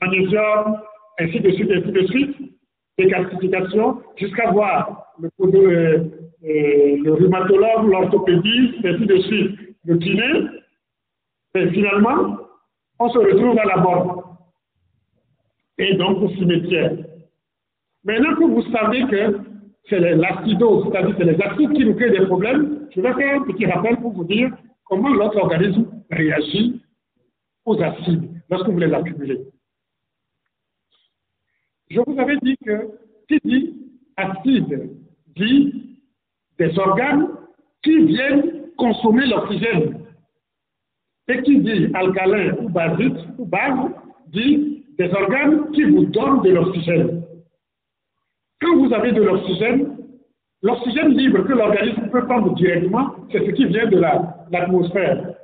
magnésium, 0.00 0.78
ainsi 1.18 1.40
de 1.40 1.50
suite, 1.50 1.70
ainsi 1.70 1.92
de 1.92 2.06
suite, 2.06 2.36
des 2.98 3.08
jusqu'à 4.16 4.50
voir 4.50 5.14
le, 5.20 5.30
euh, 5.44 5.98
euh, 6.44 6.96
le 7.04 7.12
rhumatologue, 7.12 7.90
l'orthopédiste, 7.90 8.84
ainsi 8.84 9.06
de 9.06 9.18
suite, 9.18 9.58
le 9.84 9.96
kiné. 9.98 10.22
Et 11.54 11.70
finalement, 11.70 12.38
on 12.98 13.08
se 13.08 13.18
retrouve 13.18 13.58
à 13.58 13.64
la 13.64 13.76
mort. 13.76 14.36
Et 15.78 15.94
donc 15.94 16.22
au 16.22 16.28
cimetière. 16.30 16.92
Maintenant 18.04 18.34
que 18.34 18.44
vous 18.44 18.62
savez 18.72 19.06
que 19.06 19.38
c'est 19.88 20.00
l'acidose, 20.00 20.88
c'est-à-dire 20.90 21.14
c'est 21.18 21.24
les 21.24 21.40
acides 21.40 21.72
qui 21.72 21.84
nous 21.84 21.94
créent 21.94 22.10
des 22.10 22.26
problèmes, 22.26 22.88
je 22.94 23.00
vais 23.00 23.14
faire 23.14 23.40
un 23.40 23.44
petit 23.44 23.66
rappel 23.66 23.96
pour 23.98 24.12
vous 24.12 24.24
dire 24.24 24.50
comment 24.84 25.10
notre 25.10 25.36
organisme 25.38 25.86
réagit 26.10 26.82
aux 27.64 27.80
acides 27.80 28.28
lorsque 28.50 28.68
vous 28.68 28.78
les 28.78 28.92
accumulez. 28.92 29.40
Je 31.90 32.00
vous 32.06 32.18
avais 32.18 32.36
dit 32.42 32.56
que 32.64 32.90
qui 33.28 33.38
dit 33.44 33.76
acide 34.16 34.90
dit 35.36 35.98
des 36.58 36.78
organes 36.78 37.28
qui 37.82 38.04
viennent 38.04 38.58
consommer 38.76 39.26
l'oxygène. 39.26 40.04
Et 41.28 41.42
qui 41.42 41.58
dit 41.58 41.88
alcalin 41.94 42.56
ou 42.62 42.68
basique 42.70 43.18
ou 43.38 43.44
base 43.44 43.90
dit 44.28 44.84
des 44.98 45.10
organes 45.12 45.70
qui 45.72 45.84
vous 45.84 46.06
donnent 46.06 46.42
de 46.42 46.50
l'oxygène. 46.50 47.22
Quand 48.60 48.76
vous 48.76 48.92
avez 48.92 49.12
de 49.12 49.22
l'oxygène, 49.22 49.96
l'oxygène 50.62 51.10
libre 51.10 51.44
que 51.44 51.52
l'organisme 51.52 52.08
peut 52.10 52.24
prendre 52.26 52.54
directement, 52.54 53.14
c'est 53.30 53.46
ce 53.46 53.50
qui 53.52 53.66
vient 53.66 53.86
de 53.86 53.98
l'atmosphère. 54.50 55.34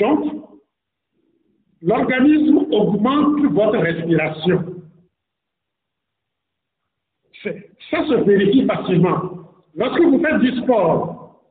Donc, 0.00 0.47
l'organisme 1.82 2.58
augmente 2.70 3.40
votre 3.52 3.78
respiration. 3.78 4.64
Ça 7.90 8.04
se 8.06 8.14
vérifie 8.24 8.66
facilement. 8.66 9.20
Lorsque 9.74 10.02
vous 10.02 10.20
faites 10.20 10.40
du 10.40 10.56
sport 10.58 11.44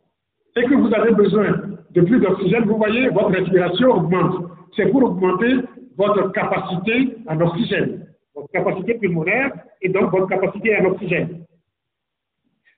et 0.55 0.63
que 0.63 0.73
vous 0.73 0.93
avez 0.93 1.13
besoin 1.13 1.61
de 1.91 2.01
plus 2.01 2.19
d'oxygène, 2.19 2.65
vous 2.65 2.77
voyez, 2.77 3.09
votre 3.09 3.31
respiration 3.31 3.89
augmente. 3.91 4.51
C'est 4.75 4.87
pour 4.91 5.03
augmenter 5.03 5.55
votre 5.97 6.31
capacité 6.31 7.17
en 7.27 7.39
oxygène, 7.41 8.07
votre 8.35 8.51
capacité 8.51 8.95
pulmonaire 8.95 9.51
et 9.81 9.89
donc 9.89 10.11
votre 10.11 10.27
capacité 10.27 10.77
en 10.77 10.85
oxygène. 10.85 11.45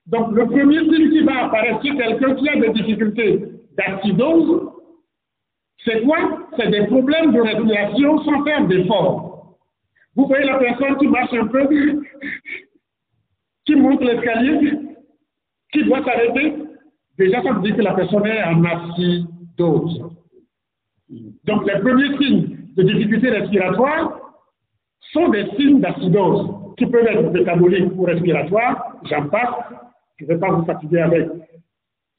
Donc, 0.06 0.32
le 0.32 0.46
premier 0.46 0.80
signe 0.80 1.10
qui 1.10 1.22
va 1.24 1.46
apparaître 1.46 1.82
chez 1.82 1.96
quelqu'un 1.96 2.34
qui 2.34 2.48
a 2.48 2.56
des 2.56 2.70
difficultés 2.70 3.44
d'acidose, 3.76 4.69
c'est 5.84 6.02
quoi? 6.02 6.18
C'est 6.56 6.70
des 6.70 6.86
problèmes 6.86 7.32
de 7.32 7.40
respiration 7.40 8.22
sans 8.24 8.44
faire 8.44 8.66
d'effort. 8.66 9.56
Vous 10.14 10.26
voyez 10.26 10.44
la 10.44 10.58
personne 10.58 10.96
qui 10.98 11.06
marche 11.06 11.32
un 11.32 11.46
peu, 11.46 11.66
qui 13.64 13.76
monte 13.76 14.02
l'escalier, 14.02 14.72
qui 15.72 15.84
doit 15.84 16.04
s'arrêter. 16.04 16.56
Déjà, 17.18 17.42
ça 17.42 17.52
veut 17.52 17.62
dire 17.62 17.76
que 17.76 17.82
la 17.82 17.94
personne 17.94 18.26
est 18.26 18.42
en 18.42 18.64
acidose. 18.64 20.16
Donc, 21.44 21.66
les 21.66 21.80
premiers 21.80 22.16
signes 22.18 22.56
de 22.76 22.82
difficulté 22.82 23.30
respiratoire 23.30 24.20
sont 25.12 25.28
des 25.28 25.46
signes 25.56 25.80
d'acidose 25.80 26.74
qui 26.76 26.86
peuvent 26.86 27.06
être 27.06 27.30
métaboliques 27.30 27.92
ou 27.96 28.02
respiratoires. 28.04 28.96
J'en 29.04 29.28
passe. 29.28 29.54
Je 30.18 30.24
ne 30.24 30.28
vais 30.28 30.38
pas 30.38 30.50
vous 30.50 30.64
fatiguer 30.64 31.00
avec 31.00 31.28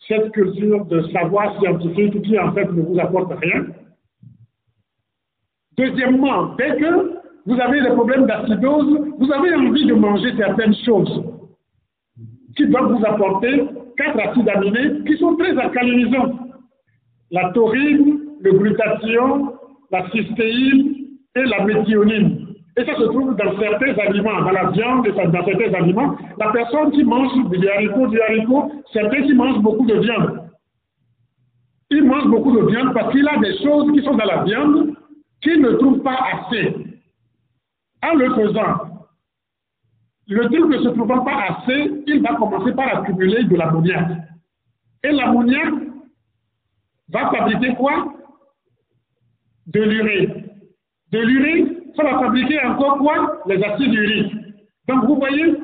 cette 0.07 0.31
culture 0.31 0.85
de 0.85 1.01
savoir 1.09 1.57
scientifique 1.59 2.21
qui 2.23 2.37
en 2.39 2.53
fait 2.53 2.65
ne 2.65 2.81
vous 2.81 2.99
apporte 2.99 3.33
rien. 3.39 3.65
Deuxièmement, 5.77 6.55
dès 6.55 6.75
que 6.77 7.21
vous 7.45 7.59
avez 7.59 7.81
des 7.81 7.89
problèmes 7.89 8.25
d'acidose, 8.25 9.13
vous 9.17 9.31
avez 9.31 9.55
envie 9.55 9.85
de 9.85 9.93
manger 9.93 10.35
certaines 10.37 10.75
choses 10.85 11.23
qui 12.55 12.67
doivent 12.67 12.91
vous 12.93 13.05
apporter 13.05 13.63
quatre 13.97 14.19
acides 14.19 14.49
aminés 14.49 15.03
qui 15.05 15.17
sont 15.17 15.35
très 15.37 15.57
alcalinisants. 15.57 16.39
La 17.31 17.51
taurine, 17.51 18.19
le 18.41 18.51
glutathion, 18.51 19.53
la 19.91 20.09
cystéine 20.09 20.95
et 21.35 21.43
la 21.43 21.63
méthionine. 21.65 22.40
Et 22.77 22.85
ça 22.85 22.95
se 22.95 23.03
trouve 23.03 23.35
dans 23.35 23.59
certains 23.59 23.93
aliments, 23.97 24.41
dans 24.41 24.51
la 24.51 24.69
viande 24.71 25.05
dans 25.07 25.45
certains 25.45 25.73
aliments. 25.73 26.15
La 26.37 26.51
personne 26.51 26.91
qui 26.91 27.03
mange 27.03 27.31
du 27.49 27.67
haricot, 27.67 28.07
du 28.07 28.21
haricot, 28.21 28.71
certains 28.93 29.23
qui 29.23 29.33
mangent 29.33 29.61
beaucoup 29.61 29.85
de 29.85 29.95
viande. 29.95 30.49
Il 31.89 32.05
mange 32.05 32.27
beaucoup 32.27 32.55
de 32.55 32.65
viande 32.67 32.93
parce 32.93 33.11
qu'il 33.11 33.27
a 33.27 33.37
des 33.39 33.57
choses 33.57 33.91
qui 33.91 34.01
sont 34.03 34.15
dans 34.15 34.25
la 34.25 34.43
viande 34.43 34.95
qu'il 35.41 35.61
ne 35.61 35.71
trouve 35.71 36.01
pas 36.01 36.17
assez. 36.31 36.75
En 38.03 38.15
le 38.15 38.33
faisant, 38.33 38.91
le 40.27 40.45
truc 40.45 40.65
ne 40.67 40.77
se 40.77 40.89
trouvant 40.89 41.25
pas 41.25 41.43
assez, 41.49 41.91
il 42.07 42.21
va 42.21 42.35
commencer 42.35 42.71
par 42.73 42.99
accumuler 42.99 43.43
de 43.43 43.55
l'ammoniac. 43.57 44.07
Et 45.03 45.11
l'ammoniac 45.11 45.73
va 47.09 47.31
fabriquer 47.31 47.75
quoi? 47.75 48.13
De 49.67 49.81
l'urée. 49.81 50.45
De 51.11 51.19
l'urée, 51.19 51.80
ça 51.95 52.03
va 52.03 52.19
fabriquer 52.19 52.59
encore 52.65 52.97
quoi 52.97 53.41
Les 53.47 53.63
acides 53.63 53.93
uriques. 53.93 54.33
Donc 54.87 55.05
vous 55.05 55.15
voyez, 55.15 55.55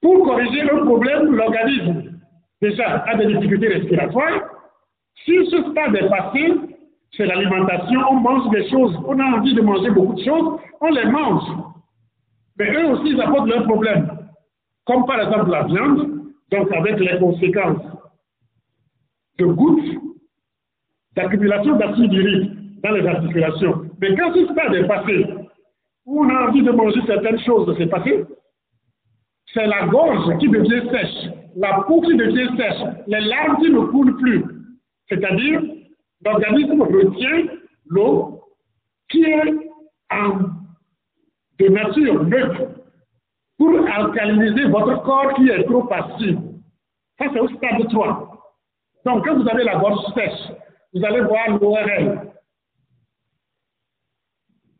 pour 0.00 0.24
corriger 0.24 0.62
un 0.62 0.84
problème, 0.84 1.34
l'organisme 1.34 2.12
déjà 2.60 2.98
a 3.04 3.16
des 3.16 3.26
difficultés 3.26 3.68
respiratoires. 3.68 4.40
Si 5.24 5.32
ce 5.50 5.70
stade 5.70 5.94
est 5.96 6.08
passé, 6.08 6.54
c'est 7.16 7.26
l'alimentation, 7.26 8.00
on 8.10 8.14
mange 8.14 8.50
des 8.50 8.68
choses, 8.70 8.96
on 9.06 9.18
a 9.18 9.24
envie 9.36 9.54
de 9.54 9.60
manger 9.60 9.90
beaucoup 9.90 10.14
de 10.14 10.24
choses, 10.24 10.60
on 10.80 10.88
les 10.90 11.04
mange. 11.06 11.44
Mais 12.58 12.70
eux 12.72 12.90
aussi, 12.90 13.10
ils 13.10 13.20
apportent 13.20 13.48
leurs 13.48 13.64
problèmes. 13.64 14.08
Comme 14.86 15.04
par 15.06 15.20
exemple 15.20 15.50
la 15.50 15.64
viande, 15.64 16.22
donc 16.50 16.72
avec 16.72 16.98
les 16.98 17.18
conséquences 17.18 17.82
de 19.38 19.46
gouttes, 19.46 19.98
d'accumulation 21.14 21.76
d'acide 21.76 22.12
urique 22.12 22.50
dans 22.82 22.92
les 22.92 23.06
articulations. 23.06 23.91
Mais 24.02 24.16
quand 24.16 24.34
ce 24.34 24.44
stade 24.46 24.74
est 24.74 24.88
passé, 24.88 25.26
où 26.06 26.24
on 26.24 26.28
a 26.28 26.48
envie 26.48 26.62
de 26.62 26.72
manger 26.72 27.00
certaines 27.06 27.38
choses, 27.38 27.72
c'est 27.78 27.86
passé, 27.86 28.24
c'est 29.54 29.66
la 29.66 29.86
gorge 29.86 30.38
qui 30.38 30.48
devient 30.48 30.90
sèche, 30.90 31.30
la 31.54 31.84
peau 31.86 32.00
qui 32.00 32.16
devient 32.16 32.50
sèche, 32.56 32.82
les 33.06 33.20
larmes 33.20 33.58
qui 33.62 33.70
ne 33.70 33.78
coulent 33.78 34.16
plus. 34.16 34.44
C'est-à-dire, 35.08 35.62
l'organisme 36.24 36.82
retient 36.82 37.44
l'eau 37.86 38.40
qui 39.08 39.22
est 39.22 39.52
de 41.60 41.68
nature 41.68 42.24
neutre 42.24 42.62
pour 43.56 43.86
alcaliniser 43.86 44.64
votre 44.64 45.00
corps 45.04 45.32
qui 45.34 45.48
est 45.48 45.62
trop 45.62 45.84
passif. 45.84 46.38
Ça, 47.18 47.26
c'est 47.32 47.38
au 47.38 47.48
stade 47.50 47.88
3. 47.88 48.56
Donc, 49.04 49.24
quand 49.24 49.36
vous 49.36 49.48
avez 49.48 49.62
la 49.62 49.76
gorge 49.76 50.12
sèche, 50.14 50.56
vous 50.92 51.04
allez 51.04 51.20
voir 51.20 51.50
l'ORL, 51.60 52.31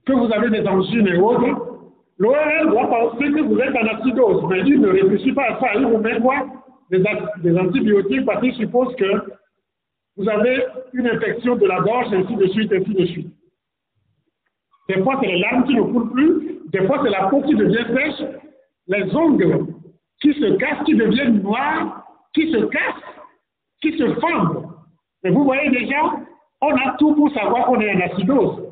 que 0.04 0.12
vous 0.12 0.32
avez 0.32 0.50
des 0.50 0.66
angines 0.66 1.06
et 1.06 1.18
autres, 1.18 1.72
l'ORL 2.18 2.70
doit 2.70 2.88
penser 2.88 3.30
que 3.32 3.40
vous 3.40 3.58
êtes 3.58 3.74
en 3.76 3.98
acidose, 3.98 4.44
mais 4.48 4.60
il 4.60 4.80
ne 4.80 4.88
réfléchit 4.88 5.32
pas 5.32 5.50
à 5.50 5.60
ça. 5.60 5.74
Il 5.76 5.86
vous 5.86 5.98
met 5.98 6.18
des, 6.90 7.58
antibiotiques 7.58 8.24
parce 8.26 8.40
qu'il 8.40 8.54
suppose 8.54 8.94
que 8.96 9.22
vous 10.16 10.28
avez 10.28 10.64
une 10.92 11.06
infection 11.06 11.56
de 11.56 11.66
la 11.66 11.80
gorge, 11.80 12.12
ainsi 12.12 12.34
de 12.36 12.46
suite, 12.48 12.72
ainsi 12.72 12.92
de 12.92 13.06
suite. 13.06 13.32
Des 14.88 15.02
fois, 15.02 15.18
c'est 15.20 15.28
les 15.28 15.38
larmes 15.38 15.64
qui 15.64 15.74
ne 15.74 15.82
coulent 15.82 16.10
plus, 16.10 16.58
des 16.72 16.86
fois, 16.86 17.00
c'est 17.02 17.10
la 17.10 17.28
peau 17.28 17.40
qui 17.42 17.54
devient 17.54 17.86
sèche, 17.94 18.28
les 18.88 19.14
ongles 19.14 19.66
qui 20.20 20.34
se 20.34 20.56
cassent, 20.56 20.84
qui 20.84 20.94
deviennent 20.94 21.42
noirs, 21.42 22.04
qui 22.34 22.50
se 22.52 22.64
cassent, 22.66 23.14
qui 23.80 23.96
se 23.96 24.14
fendent. 24.16 24.66
Et 25.24 25.30
vous 25.30 25.44
voyez 25.44 25.70
déjà, 25.70 25.96
on 26.60 26.74
a 26.74 26.96
tout 26.98 27.14
pour 27.14 27.32
savoir 27.32 27.66
qu'on 27.66 27.80
est 27.80 27.94
en 27.94 28.00
acidose. 28.00 28.62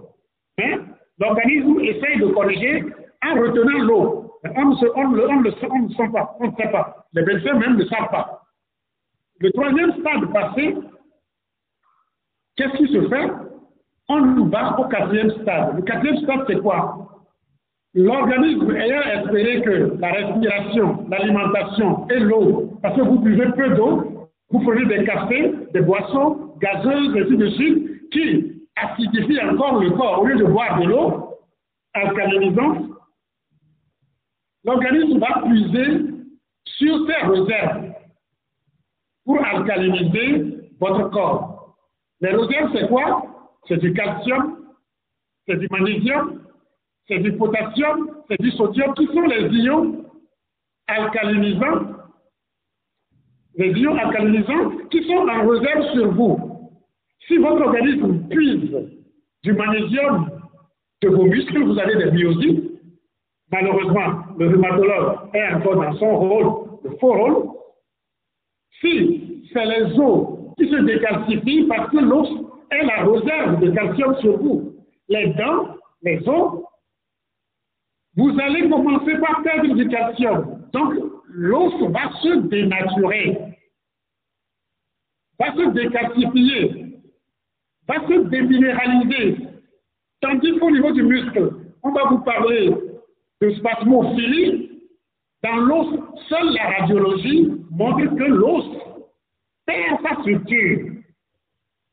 Hein? 0.59 0.90
L'organisme 1.21 1.79
essaye 1.81 2.19
de 2.19 2.27
corriger 2.29 2.85
en 3.23 3.35
retenant 3.41 3.85
l'eau. 3.85 4.27
On, 4.57 4.71
ne 4.71 4.77
sent 4.77 4.87
pas, 6.13 6.37
on 6.41 6.47
ne 6.47 6.57
sait 6.57 6.71
pas. 6.73 7.07
Les 7.13 7.23
médecins 7.23 7.55
même 7.59 7.77
ne 7.77 7.85
savent 7.85 8.11
pas. 8.11 8.43
Le 9.39 9.53
troisième 9.53 9.93
stade 10.01 10.33
passé, 10.33 10.77
qu'est-ce 12.57 12.77
qui 12.79 12.93
se 12.93 13.09
fait? 13.09 13.31
On 14.09 14.47
va 14.47 14.81
au 14.81 14.85
quatrième 14.89 15.31
stade. 15.43 15.77
Le 15.77 15.83
quatrième 15.83 16.17
stade, 16.23 16.45
c'est 16.49 16.61
quoi? 16.61 17.07
L'organisme 17.95 18.71
ayant 18.77 19.03
espéré 19.03 19.63
que 19.63 19.97
la 19.99 20.13
respiration, 20.13 21.07
l'alimentation 21.11 22.09
et 22.09 22.21
l'eau, 22.21 22.79
parce 22.83 22.97
que 22.97 23.03
vous 23.03 23.19
buvez 23.19 23.51
peu 23.57 23.71
d'eau, 23.71 24.29
vous 24.51 24.61
prenez 24.61 24.87
des 24.87 25.05
cafés, 25.05 25.53
des 25.75 25.81
boissons 25.81 26.55
gazeuses, 26.61 27.17
et 27.17 27.21
ainsi 27.21 27.37
de 27.37 27.49
suite, 27.51 28.11
qui 28.11 28.60
acidifient 28.83 29.41
encore 29.43 29.81
le 29.81 29.91
corps 29.91 30.21
au 30.21 30.27
lieu 30.27 30.37
de 30.37 30.45
boire 30.45 30.81
de 30.81 30.87
l'eau 30.87 31.39
alcalinisante, 31.95 32.87
l'organisme 34.65 35.19
va 35.19 35.43
puiser 35.47 36.05
sur 36.65 37.07
ses 37.07 37.27
réserves 37.27 37.93
pour 39.25 39.45
alcaliniser 39.45 40.71
votre 40.79 41.11
corps. 41.11 41.77
Les 42.21 42.31
réserves, 42.31 42.71
c'est 42.75 42.89
quoi? 42.89 43.25
C'est 43.69 43.79
du 43.79 43.93
calcium, 43.93 44.59
c'est 45.47 45.57
du 45.57 45.69
magnésium, 45.71 46.43
c'est 47.09 47.19
du 47.19 47.37
potassium, 47.37 48.11
c'est 48.29 48.41
du 48.41 48.51
sodium, 48.53 48.95
qui 48.95 49.07
sont 49.07 49.23
les 49.23 49.49
ions 49.59 50.05
alcalinisants, 50.87 51.97
les 53.57 53.71
ions 53.73 53.97
alcalinisants 53.97 54.71
qui 54.91 55.05
sont 55.07 55.29
en 55.29 55.49
réserve 55.49 55.93
sur 55.93 56.13
vous. 56.13 56.50
Si 57.27 57.37
votre 57.37 57.63
organisme 57.63 58.29
puise 58.29 58.71
du 59.43 59.53
magnésium 59.53 60.31
de 61.03 61.09
vos 61.09 61.25
muscles, 61.25 61.63
vous 61.63 61.79
avez 61.79 61.97
des 61.97 62.11
myosites. 62.11 62.71
Malheureusement, 63.53 64.25
le 64.39 64.49
rhumatologue 64.49 65.19
est 65.35 65.55
encore 65.55 65.77
dans 65.77 65.93
son 65.95 66.17
rôle, 66.19 66.69
le 66.85 66.97
faux 66.99 67.13
rôle. 67.13 67.49
Si 68.81 69.45
c'est 69.53 69.65
les 69.65 69.99
os 69.99 70.55
qui 70.57 70.69
se 70.69 70.77
décalcifient 70.77 71.65
parce 71.65 71.91
que 71.91 71.99
l'os 71.99 72.29
est 72.71 72.85
la 72.85 73.05
réserve 73.05 73.61
de 73.61 73.71
calcium 73.71 74.17
sur 74.21 74.39
vous, 74.39 74.75
les 75.09 75.29
dents, 75.35 75.77
les 76.03 76.27
os, 76.29 76.63
vous 78.17 78.39
allez 78.41 78.69
commencer 78.69 79.19
par 79.19 79.43
perdre 79.43 79.75
du 79.75 79.89
calcium. 79.89 80.69
Donc, 80.73 80.95
l'os 81.29 81.73
va 81.91 82.11
se 82.23 82.39
dénaturer, 82.49 83.39
va 85.39 85.55
se 85.55 85.71
décalcifier, 85.71 86.90
va 87.91 88.07
se 88.07 88.29
déminéraliser. 88.29 89.37
Tandis 90.21 90.59
qu'au 90.59 90.71
niveau 90.71 90.93
du 90.93 91.03
muscle, 91.03 91.51
on 91.83 91.91
va 91.91 92.05
vous 92.05 92.21
parler 92.21 92.75
de 93.41 93.51
spasmophilie. 93.55 94.69
Dans 95.43 95.57
l'os, 95.57 95.99
seule 96.29 96.53
la 96.53 96.79
radiologie 96.79 97.51
montre 97.71 98.15
que 98.15 98.25
l'os 98.25 98.65
perd 99.67 100.01
sa 100.03 100.21
structure. 100.21 100.93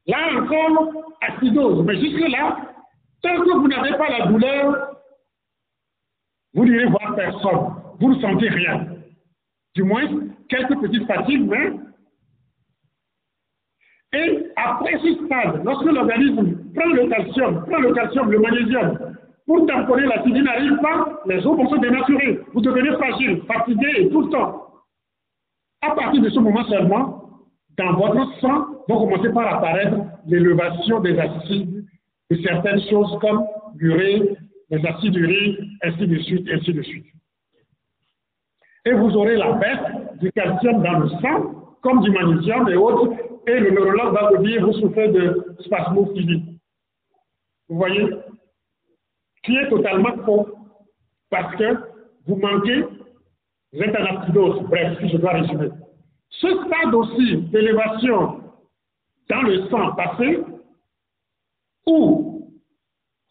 Là 0.05 0.41
encore, 0.41 1.15
acidose. 1.21 1.85
Mais 1.85 1.99
jusque-là, 1.99 2.57
tant 3.21 3.37
que 3.37 3.57
vous 3.57 3.67
n'avez 3.67 3.97
pas 3.97 4.09
la 4.09 4.27
douleur, 4.27 4.97
vous 6.53 6.65
n'irez 6.65 6.87
voir 6.87 7.15
personne. 7.15 7.73
Vous 7.99 8.13
ne 8.13 8.21
sentez 8.21 8.49
rien. 8.49 8.87
Du 9.75 9.83
moins, 9.83 10.05
quelques 10.49 10.79
petites 10.81 11.07
fatigues, 11.07 11.47
mais. 11.47 11.71
Et 14.13 14.46
après 14.57 14.97
ce 14.99 15.25
stade, 15.25 15.61
lorsque 15.63 15.85
l'organisme 15.85 16.57
prend 16.75 16.89
le 16.89 17.07
calcium, 17.07 17.63
prend 17.65 17.77
le 17.77 17.93
calcium, 17.93 18.31
le 18.31 18.39
magnésium, 18.39 18.97
pour 19.45 19.65
tamponner 19.67 20.07
l'acide 20.07 20.43
n'arrive 20.43 20.77
pas, 20.81 21.21
les 21.25 21.37
os 21.37 21.55
vont 21.55 21.69
se 21.69 21.79
dénaturer. 21.79 22.39
Vous 22.53 22.61
devenez 22.61 22.91
fragile, 22.97 23.41
fatigué 23.47 23.87
et 23.97 24.09
tout 24.09 24.23
le 24.23 24.29
temps. 24.29 24.65
À 25.81 25.91
partir 25.91 26.21
de 26.21 26.29
ce 26.29 26.39
moment 26.39 26.65
seulement, 26.65 27.23
dans 27.77 27.93
votre 27.93 28.39
sang 28.39 28.65
vont 28.89 29.07
commencer 29.07 29.29
par 29.29 29.53
apparaître 29.53 29.97
l'élévation 30.25 30.99
des 31.01 31.17
acides 31.19 31.85
de 32.31 32.35
certaines 32.41 32.81
choses 32.89 33.17
comme 33.21 33.45
l'urée, 33.77 34.37
les 34.69 34.85
acides 34.85 35.15
uriques, 35.15 35.59
ainsi 35.83 36.07
de 36.07 36.17
suite, 36.17 36.47
ainsi 36.51 36.73
de 36.73 36.81
suite. 36.81 37.05
Et 38.85 38.93
vous 38.93 39.15
aurez 39.15 39.37
la 39.37 39.53
baisse 39.53 40.19
du 40.19 40.31
calcium 40.31 40.81
dans 40.81 40.99
le 40.99 41.09
sang, 41.09 41.75
comme 41.81 42.01
du 42.01 42.09
magnésium 42.09 42.67
et 42.69 42.75
autres, 42.75 43.13
et 43.47 43.59
le 43.59 43.71
neurologue 43.71 44.13
va 44.13 44.29
vous 44.29 44.43
dire, 44.43 44.65
vous 44.65 44.73
souffrez 44.73 45.07
de 45.07 45.55
spasmophilie. 45.61 46.59
Vous 47.69 47.77
voyez? 47.77 48.09
Qui 49.43 49.55
est 49.55 49.69
totalement 49.69 50.17
faux, 50.25 50.49
parce 51.29 51.55
que 51.55 51.77
vous 52.27 52.35
manquez, 52.35 52.83
vous 53.73 53.81
êtes 53.81 53.95
en 53.95 54.17
acidose, 54.17 54.61
bref, 54.63 54.97
si 54.99 55.09
je 55.09 55.17
dois 55.17 55.31
résumer. 55.31 55.69
Ce 56.29 56.47
stade 56.47 56.93
aussi 56.93 57.37
d'élévation 57.43 58.41
dans 59.29 59.41
le 59.43 59.67
sang 59.69 59.93
passé, 59.95 60.39
où 61.85 62.49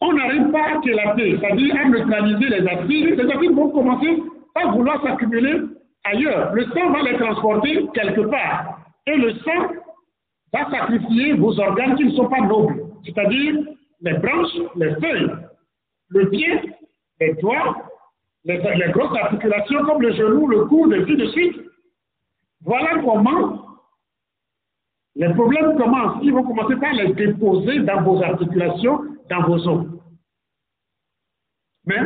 on 0.01 0.13
n'arrive 0.13 0.51
pas 0.51 0.77
à 0.77 0.81
kélater, 0.81 1.37
c'est-à-dire 1.39 1.75
à 1.75 1.89
neutraliser 1.89 2.49
les 2.49 2.67
acides, 2.67 3.19
les 3.19 3.31
acides 3.31 3.53
vont 3.53 3.69
commencer 3.69 4.23
à 4.55 4.67
vouloir 4.71 5.01
s'accumuler 5.03 5.61
ailleurs. 6.03 6.53
Le 6.53 6.65
sang 6.65 6.91
va 6.91 7.03
les 7.03 7.17
transporter 7.17 7.85
quelque 7.93 8.21
part. 8.21 8.79
Et 9.05 9.15
le 9.15 9.33
sang 9.35 9.69
va 10.53 10.69
sacrifier 10.69 11.33
vos 11.33 11.59
organes 11.59 11.95
qui 11.95 12.05
ne 12.05 12.11
sont 12.11 12.29
pas 12.29 12.41
nobles, 12.41 12.83
c'est-à-dire 13.05 13.55
les 14.01 14.13
branches, 14.13 14.57
les 14.75 14.95
feuilles, 14.95 15.31
le 16.09 16.29
pied, 16.29 16.73
les 17.19 17.33
doigts, 17.35 17.83
les, 18.45 18.91
grosses 18.91 19.17
articulations 19.17 19.83
comme 19.83 20.01
le 20.01 20.13
genou, 20.13 20.47
le 20.47 20.65
cou, 20.65 20.91
et 20.91 21.01
ainsi 21.01 21.15
de 21.15 21.27
suite. 21.27 21.55
Voilà 22.61 23.01
comment 23.03 23.67
les 25.15 25.33
problèmes 25.33 25.77
commencent. 25.77 26.23
Ils 26.23 26.31
vont 26.31 26.43
commencer 26.43 26.75
par 26.75 26.93
les 26.93 27.13
déposer 27.13 27.79
dans 27.79 28.03
vos 28.03 28.21
articulations, 28.21 29.01
dans 29.29 29.43
vos 29.43 29.67
os. 29.67 29.87
Mais 31.85 32.01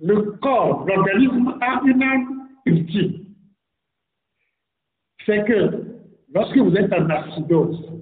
le 0.00 0.22
corps, 0.40 0.86
l'organisme 0.86 1.58
a 1.60 1.80
une 1.84 2.02
âme 2.02 2.48
ultime. 2.64 3.24
C'est 5.26 5.44
que 5.44 5.87
lorsque 6.34 6.56
vous 6.56 6.74
êtes 6.76 6.92
en 6.92 7.08
acidose 7.08 7.92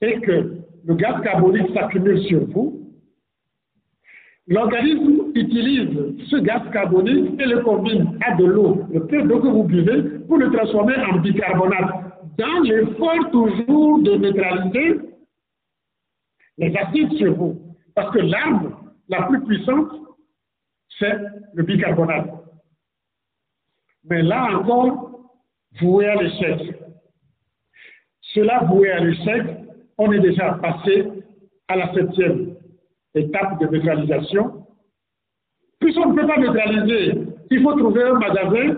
et 0.00 0.20
que 0.20 0.56
le 0.84 0.94
gaz 0.94 1.22
carbonique 1.22 1.72
s'accumule 1.74 2.22
sur 2.22 2.44
vous, 2.46 2.80
L'organisme 4.50 5.30
utilise 5.36 6.26
ce 6.28 6.36
gaz 6.38 6.62
carbonique 6.72 7.40
et 7.40 7.46
le 7.46 7.60
combine 7.60 8.18
à 8.20 8.34
de 8.34 8.44
l'eau, 8.44 8.84
le 8.92 9.06
peu 9.06 9.22
d'eau 9.22 9.38
que 9.38 9.46
vous 9.46 9.62
buvez, 9.62 10.18
pour 10.26 10.38
le 10.38 10.50
transformer 10.50 10.96
en 10.96 11.18
bicarbonate, 11.18 12.18
dans 12.36 12.60
l'effort 12.64 13.30
toujours 13.30 14.02
de 14.02 14.16
neutraliser 14.16 15.00
les 16.58 16.76
acides 16.76 17.12
sur 17.12 17.32
vous. 17.34 17.60
Parce 17.94 18.12
que 18.12 18.18
l'arme 18.18 18.74
la 19.08 19.22
plus 19.28 19.40
puissante, 19.44 19.92
c'est 20.98 21.16
le 21.54 21.62
bicarbonate. 21.62 22.30
Mais 24.02 24.22
là 24.22 24.58
encore, 24.58 25.09
voué 25.80 26.06
à 26.06 26.16
l'échec. 26.16 26.74
Cela 28.34 28.64
voué 28.64 28.90
à 28.90 29.00
l'échec, 29.00 29.42
on 29.98 30.12
est 30.12 30.20
déjà 30.20 30.52
passé 30.54 31.06
à 31.68 31.76
la 31.76 31.92
septième 31.94 32.54
étape 33.14 33.60
de 33.60 33.66
neutralisation. 33.66 34.66
Puisqu'on 35.80 36.12
ne 36.12 36.20
peut 36.20 36.26
pas 36.26 36.38
neutraliser, 36.38 37.14
il 37.50 37.62
faut 37.62 37.72
trouver 37.72 38.02
un 38.04 38.18
magasin, 38.18 38.76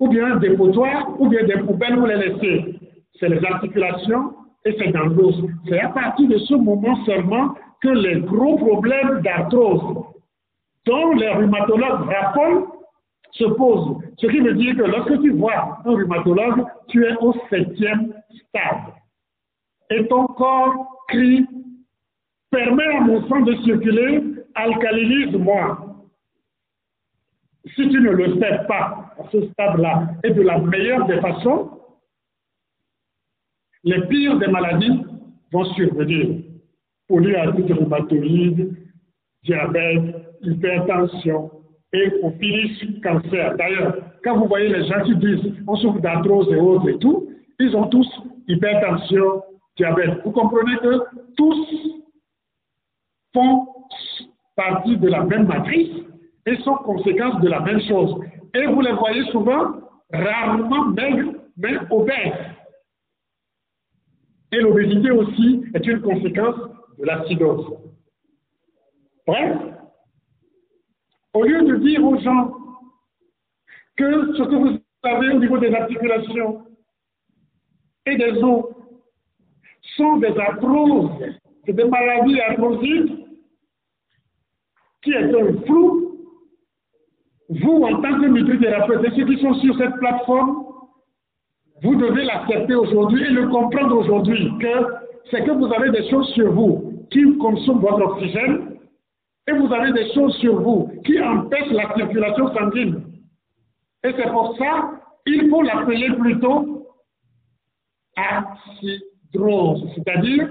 ou 0.00 0.08
bien 0.08 0.32
un 0.32 0.36
dépotoir, 0.36 1.20
ou 1.20 1.28
bien 1.28 1.44
des 1.44 1.58
poubelles 1.58 1.98
où 1.98 2.06
les 2.06 2.16
laisser. 2.16 2.78
C'est 3.18 3.28
les 3.28 3.44
articulations 3.44 4.34
et 4.64 4.74
c'est 4.78 4.90
dans 4.90 5.04
l'os. 5.04 5.36
C'est 5.68 5.80
à 5.80 5.90
partir 5.90 6.28
de 6.28 6.38
ce 6.38 6.54
moment 6.54 6.96
seulement 7.04 7.54
que 7.80 7.88
les 7.88 8.20
gros 8.20 8.56
problèmes 8.56 9.20
d'arthrose 9.22 10.04
dont 10.86 11.12
les 11.14 11.28
rhumatologues 11.28 12.08
raffolent 12.08 12.66
se 13.34 13.44
posent. 13.44 13.98
Ce 14.18 14.26
qui 14.26 14.38
veut 14.38 14.54
dire 14.54 14.76
que 14.76 14.82
lorsque 14.82 15.20
tu 15.20 15.30
vois 15.30 15.78
un 15.84 15.90
rhumatologue, 15.90 16.64
tu 16.88 17.04
es 17.04 17.16
au 17.20 17.34
septième 17.50 18.14
stade. 18.48 18.94
Et 19.90 20.06
ton 20.06 20.26
corps 20.26 21.04
crie 21.08 21.46
permet 22.50 22.96
à 22.96 23.00
mon 23.00 23.26
sang 23.28 23.40
de 23.40 23.54
circuler, 23.64 24.22
alcalinise-moi. 24.54 25.96
Si 27.74 27.88
tu 27.88 28.00
ne 28.00 28.10
le 28.10 28.38
sais 28.38 28.60
pas 28.68 29.14
à 29.18 29.28
ce 29.32 29.46
stade-là 29.48 30.08
et 30.22 30.30
de 30.30 30.42
la 30.42 30.58
meilleure 30.58 31.06
des 31.06 31.20
façons, 31.20 31.70
les 33.82 34.00
pires 34.06 34.38
des 34.38 34.46
maladies 34.46 35.02
vont 35.52 35.64
survenir. 35.74 36.42
Polyarthrite 37.08 37.72
rhumatoïde, 37.72 38.76
diabète, 39.42 40.14
hypertension 40.42 41.50
et 41.94 42.12
au 42.22 42.30
finish 42.32 43.00
cancer. 43.02 43.56
D'ailleurs, 43.56 43.96
quand 44.24 44.36
vous 44.36 44.48
voyez 44.48 44.68
les 44.68 44.84
gens 44.86 45.02
qui 45.04 45.14
disent 45.16 45.54
on 45.66 45.76
souffre 45.76 46.00
d'arthrose 46.00 46.52
et 46.52 46.56
autres 46.56 46.88
et 46.88 46.98
tout, 46.98 47.28
ils 47.60 47.74
ont 47.76 47.86
tous 47.86 48.08
hypertension, 48.48 49.42
diabète. 49.76 50.20
Vous 50.24 50.32
comprenez 50.32 50.76
que 50.78 51.00
tous 51.36 52.02
font 53.32 53.68
partie 54.56 54.96
de 54.96 55.08
la 55.08 55.24
même 55.24 55.46
matrice 55.46 55.90
et 56.46 56.56
sont 56.58 56.74
conséquences 56.76 57.40
de 57.40 57.48
la 57.48 57.60
même 57.60 57.80
chose. 57.82 58.20
Et 58.54 58.66
vous 58.66 58.80
les 58.80 58.92
voyez 58.92 59.24
souvent 59.30 59.74
rarement 60.12 60.86
maigres, 60.86 61.32
mais 61.56 61.74
obèses. 61.90 62.32
Et 64.52 64.60
l'obésité 64.60 65.10
aussi 65.10 65.64
est 65.74 65.86
une 65.86 66.00
conséquence 66.00 66.56
de 66.98 67.04
l'acidose. 67.04 67.66
Bref, 69.26 69.73
au 71.34 71.42
lieu 71.42 71.62
de 71.62 71.76
dire 71.76 72.04
aux 72.04 72.18
gens 72.18 72.52
que 73.96 74.34
ce 74.36 74.42
que 74.42 74.54
vous 74.54 74.78
avez 75.02 75.30
au 75.30 75.38
niveau 75.40 75.58
des 75.58 75.74
articulations 75.74 76.62
et 78.06 78.16
des 78.16 78.42
os 78.42 78.66
sont 79.96 80.16
des 80.16 80.38
arthroses, 80.38 81.10
des 81.66 81.84
maladies 81.84 82.40
arthrosiques, 82.40 83.12
qui 85.02 85.12
est 85.12 85.34
un 85.34 85.62
flou, 85.66 86.18
vous, 87.50 87.82
en 87.82 88.00
tant 88.00 88.20
que 88.20 88.26
nutrithérapeute, 88.26 89.04
et 89.04 89.10
ceux 89.16 89.26
qui 89.26 89.40
sont 89.40 89.54
sur 89.54 89.76
cette 89.76 89.94
plateforme, 89.96 90.64
vous 91.82 91.94
devez 91.96 92.24
l'accepter 92.24 92.74
aujourd'hui 92.74 93.22
et 93.22 93.30
le 93.30 93.48
comprendre 93.48 93.98
aujourd'hui, 93.98 94.50
que 94.60 94.86
c'est 95.30 95.44
que 95.44 95.50
vous 95.50 95.72
avez 95.72 95.90
des 95.90 96.08
choses 96.08 96.28
sur 96.32 96.50
vous 96.52 97.06
qui 97.10 97.36
consomment 97.38 97.80
votre 97.80 98.12
oxygène 98.12 98.73
et 99.46 99.52
vous 99.52 99.72
avez 99.72 99.92
des 99.92 100.12
choses 100.14 100.34
sur 100.38 100.60
vous 100.60 100.90
qui 101.04 101.20
empêchent 101.20 101.70
la 101.70 101.94
circulation 101.94 102.54
sanguine. 102.54 103.02
Et 104.02 104.12
c'est 104.16 104.30
pour 104.30 104.56
ça, 104.58 105.00
il 105.26 105.48
faut 105.50 105.62
l'appeler 105.62 106.10
plutôt 106.16 106.86
acidrose, 108.16 109.90
c'est-à-dire 109.94 110.48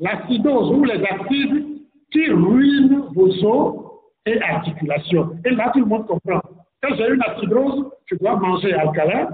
l'acidose 0.00 0.70
ou 0.72 0.84
les 0.84 1.02
acides 1.04 1.64
qui 2.12 2.30
ruine 2.30 3.04
vos 3.14 3.44
os 3.44 3.86
et 4.26 4.40
articulations. 4.42 5.38
Et 5.44 5.50
là, 5.50 5.70
tout 5.72 5.80
le 5.80 5.86
monde 5.86 6.06
comprend. 6.06 6.40
Quand 6.82 6.94
j'ai 6.96 7.08
une 7.08 7.22
acidose, 7.22 7.90
je 8.06 8.16
dois 8.16 8.36
manger 8.36 8.74
alcalin, 8.74 9.28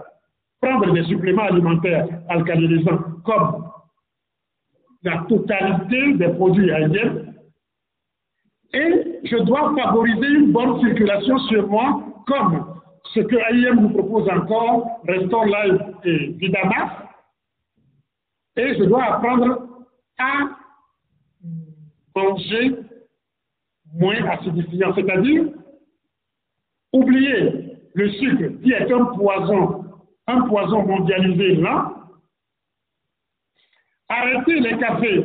prendre 0.61 0.93
des 0.93 1.05
suppléments 1.05 1.43
alimentaires 1.43 2.07
alcalinisants 2.29 2.99
comme 3.25 3.65
la 5.03 5.25
totalité 5.29 6.15
des 6.15 6.29
produits 6.29 6.71
aériens. 6.71 7.22
Et 8.75 9.21
je 9.25 9.37
dois 9.45 9.75
favoriser 9.77 10.29
une 10.29 10.53
bonne 10.53 10.81
circulation 10.81 11.39
sur 11.39 11.69
moi, 11.69 12.03
comme 12.27 12.81
ce 13.13 13.21
que 13.21 13.37
AIM 13.37 13.81
nous 13.81 13.91
propose 13.91 14.29
encore, 14.31 15.01
Restore 15.07 15.45
Life 15.45 15.83
et 16.05 16.29
Vidamax. 16.39 16.93
Et 18.57 18.75
je 18.79 18.85
dois 18.85 19.05
apprendre 19.05 19.69
à 20.19 20.33
manger 22.15 22.77
moins 23.95 24.25
acidifiant, 24.27 24.95
c'est-à-dire 24.95 25.45
oublier 26.93 27.79
le 27.95 28.11
sucre 28.13 28.63
qui 28.63 28.73
est 28.73 28.91
un 28.91 29.05
poison, 29.07 29.85
un 30.27 30.43
poison 30.43 30.87
mondialisé 30.87 31.57
là, 31.57 31.95
arrêter 34.09 34.61
les 34.61 34.79
cafés, 34.79 35.25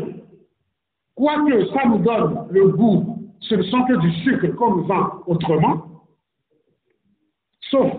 quoique 1.15 1.65
ça 1.67 1.85
nous 1.87 1.99
donne 1.99 2.47
le 2.51 2.69
goût, 2.69 3.16
ce 3.41 3.55
ne 3.55 3.63
sont 3.63 3.83
que 3.83 3.93
du 3.99 4.11
sucre 4.23 4.47
qu'on 4.55 4.81
vend 4.81 5.21
autrement, 5.27 5.83
sauf 7.69 7.91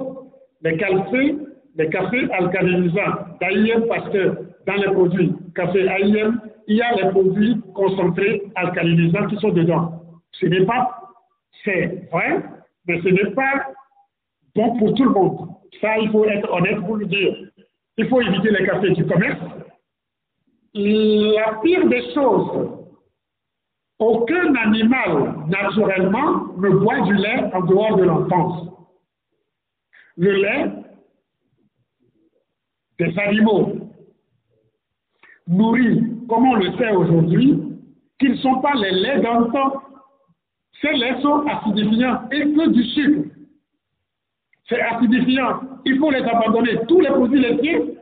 les 0.63 0.77
cafés, 0.77 1.37
les 1.77 1.89
cafés 1.89 2.31
alcalinisants 2.33 3.37
d'AIM 3.41 3.87
parce 3.89 4.09
que 4.11 4.49
dans 4.67 4.75
les 4.75 4.93
produits 4.93 5.33
café 5.55 5.87
AIM, 5.89 6.41
il 6.67 6.77
y 6.77 6.83
a 6.83 6.95
les 6.95 7.11
produits 7.11 7.61
concentrés 7.75 8.43
alcalinisants 8.55 9.27
qui 9.27 9.37
sont 9.37 9.51
dedans. 9.51 10.03
Ce 10.33 10.47
n'est 10.47 10.65
pas, 10.67 11.01
c'est 11.65 12.09
vrai, 12.13 12.43
mais 12.87 13.01
ce 13.01 13.09
n'est 13.09 13.31
pas 13.33 13.67
bon 14.55 14.77
pour 14.79 14.95
tout 14.95 15.05
le 15.05 15.11
monde. 15.11 15.49
Ça, 15.81 15.99
il 15.99 16.11
faut 16.11 16.25
être 16.25 16.51
honnête 16.53 16.81
pour 16.81 16.97
le 16.97 17.07
dire. 17.07 17.37
Il 17.97 18.09
faut 18.09 18.21
éviter 18.21 18.51
les 18.51 18.67
cafés 18.67 18.91
du 18.91 19.05
commerce. 19.07 19.41
La 20.75 21.59
pire 21.63 21.89
des 21.89 22.13
choses, 22.15 22.78
aucun 23.99 24.55
animal, 24.55 25.35
naturellement, 25.49 26.55
ne 26.57 26.69
boit 26.71 27.01
du 27.01 27.15
lait 27.15 27.51
en 27.53 27.61
dehors 27.63 27.97
de 27.97 28.05
l'enfance. 28.05 28.69
Le 30.17 30.33
lait 30.33 30.73
des 32.99 33.19
animaux 33.19 33.73
nourris, 35.47 36.03
comme 36.29 36.47
on 36.47 36.55
le 36.55 36.77
sait 36.77 36.91
aujourd'hui, 36.91 37.61
qu'ils 38.19 38.33
ne 38.33 38.37
sont 38.37 38.61
pas 38.61 38.75
les 38.75 38.91
laits 38.91 39.23
d'enfant. 39.23 39.83
Ces 40.81 40.93
laits 40.93 41.21
sont 41.21 41.45
acidifiants 41.47 42.29
et 42.31 42.41
que 42.41 42.69
du 42.71 42.85
sucre. 42.85 43.31
C'est 44.69 44.81
acidifiant. 44.81 45.61
Il 45.85 45.99
faut 45.99 46.11
les 46.11 46.23
abandonner. 46.23 46.79
Tous 46.87 47.01
les 47.01 47.11
produits 47.11 47.41
laitiers. 47.41 47.99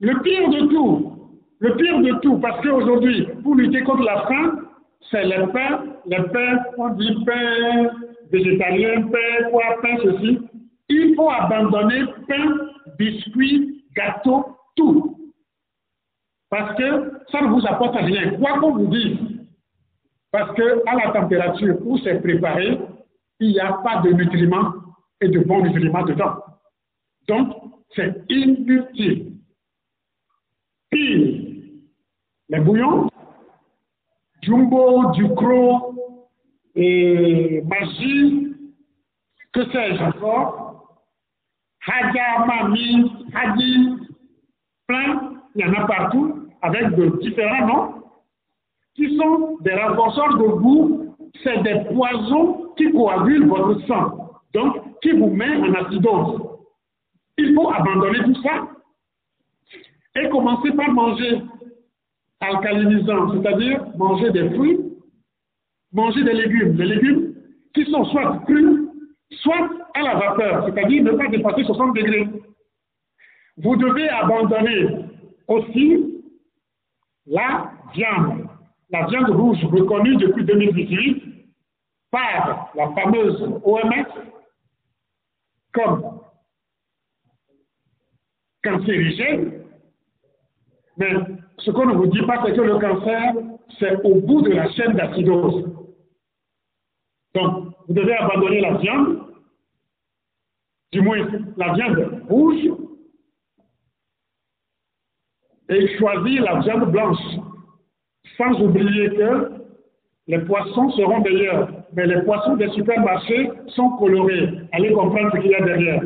Le 0.00 0.22
pire 0.22 0.48
de 0.48 0.66
tout, 0.66 1.15
le 1.58 1.76
pire 1.76 2.00
de 2.00 2.20
tout, 2.20 2.38
parce 2.38 2.60
qu'aujourd'hui, 2.62 3.26
pour 3.42 3.54
lutter 3.54 3.82
contre 3.82 4.02
la 4.02 4.26
faim, 4.26 4.58
c'est 5.10 5.24
le 5.24 5.52
pain, 5.52 5.84
le 6.06 6.22
pain, 6.32 6.62
on 6.76 6.90
dit 6.90 7.24
pain 7.24 7.90
végétalien, 8.30 9.08
pain, 9.08 9.50
quoi, 9.50 9.64
pain, 9.82 9.96
ceci. 10.02 10.38
Il 10.88 11.14
faut 11.14 11.30
abandonner 11.30 12.04
pain, 12.28 12.56
biscuits, 12.98 13.84
gâteaux, 13.94 14.56
tout. 14.76 15.32
Parce 16.50 16.76
que 16.76 17.12
ça 17.30 17.42
ne 17.42 17.48
vous 17.48 17.66
apporte 17.66 17.96
rien, 17.96 18.36
quoi 18.38 18.58
qu'on 18.60 18.76
vous 18.76 18.86
dise. 18.88 19.18
Parce 20.30 20.54
que 20.54 20.82
à 20.86 20.94
la 20.94 21.12
température 21.12 21.76
où 21.84 21.98
c'est 21.98 22.20
préparé, 22.22 22.78
il 23.40 23.50
n'y 23.50 23.60
a 23.60 23.72
pas 23.72 24.00
de 24.02 24.10
nutriments 24.10 24.72
et 25.20 25.28
de 25.28 25.40
bons 25.40 25.62
nutriments 25.62 26.04
dedans. 26.04 26.36
Donc, 27.26 27.54
c'est 27.94 28.22
inutile. 28.28 29.32
Pire, 30.90 31.45
les 32.48 32.60
bouillons, 32.60 33.08
jumbo, 34.42 35.10
ducro, 35.12 35.94
et 36.74 37.62
que 39.52 39.64
sais-je 39.72 40.02
encore, 40.02 41.00
hadja, 41.86 42.44
mami, 42.46 43.10
hadi, 43.34 43.96
plein, 44.86 45.32
il 45.54 45.66
y 45.66 45.68
en 45.68 45.72
a 45.74 45.86
partout, 45.86 46.48
avec 46.62 46.94
de 46.94 47.18
différents 47.20 47.66
noms, 47.66 48.02
qui 48.94 49.16
sont 49.16 49.58
des 49.60 49.74
renforceurs 49.74 50.36
de 50.38 50.46
goût, 50.46 51.14
c'est 51.42 51.62
des 51.62 51.84
poisons 51.92 52.72
qui 52.76 52.90
coagulent 52.92 53.48
votre 53.48 53.80
sang, 53.86 54.30
donc 54.52 55.00
qui 55.00 55.12
vous 55.12 55.30
met 55.30 55.56
en 55.56 55.74
acidose. 55.74 56.42
Il 57.38 57.54
faut 57.54 57.70
abandonner 57.70 58.22
tout 58.24 58.42
ça 58.42 58.68
et 60.14 60.28
commencer 60.30 60.72
par 60.72 60.90
manger 60.92 61.42
alcalinisant, 62.40 63.32
c'est-à-dire 63.32 63.86
manger 63.96 64.30
des 64.30 64.50
fruits, 64.50 64.78
manger 65.92 66.22
des 66.24 66.34
légumes. 66.34 66.76
Les 66.76 66.86
légumes 66.86 67.34
qui 67.74 67.84
sont 67.90 68.04
soit 68.06 68.38
crus, 68.46 68.88
soit 69.30 69.70
à 69.94 70.02
la 70.02 70.14
vapeur, 70.14 70.66
c'est-à-dire 70.66 71.02
ne 71.02 71.12
pas 71.12 71.28
dépasser 71.28 71.64
60 71.64 71.96
degrés. 71.96 72.28
Vous 73.58 73.76
devez 73.76 74.08
abandonner 74.08 75.06
aussi 75.48 76.22
la 77.26 77.72
viande, 77.94 78.46
la 78.90 79.06
viande 79.06 79.30
rouge 79.30 79.64
reconnue 79.64 80.16
depuis 80.16 80.44
2018 80.44 81.22
par 82.10 82.70
la 82.74 82.90
fameuse 82.92 83.42
OMS 83.64 84.06
comme 85.72 86.20
cancérigène, 88.62 89.64
mais 90.96 91.12
ce 91.66 91.72
qu'on 91.72 91.86
ne 91.86 91.94
vous 91.94 92.06
dit 92.06 92.22
pas, 92.22 92.44
c'est 92.46 92.54
que 92.54 92.60
le 92.60 92.78
cancer, 92.78 93.34
c'est 93.80 94.00
au 94.04 94.20
bout 94.20 94.40
de 94.42 94.50
la 94.50 94.70
chaîne 94.70 94.92
d'acidose. 94.92 95.64
Donc, 97.34 97.74
vous 97.88 97.94
devez 97.94 98.14
abandonner 98.14 98.60
la 98.60 98.74
viande, 98.74 99.18
du 100.92 101.00
moins 101.00 101.26
la 101.56 101.72
viande 101.72 102.22
rouge, 102.28 102.70
et 105.68 105.98
choisir 105.98 106.44
la 106.44 106.60
viande 106.60 106.92
blanche, 106.92 107.18
sans 108.36 108.60
oublier 108.62 109.10
que 109.10 109.50
les 110.28 110.38
poissons 110.38 110.90
seront 110.90 111.20
meilleurs, 111.20 111.68
mais 111.94 112.06
les 112.06 112.22
poissons 112.22 112.54
des 112.56 112.68
supermarchés 112.70 113.50
sont 113.68 113.90
colorés. 113.98 114.50
Allez 114.70 114.92
comprendre 114.92 115.32
ce 115.34 115.40
qu'il 115.40 115.50
y 115.50 115.54
a 115.56 115.64
derrière. 115.64 116.02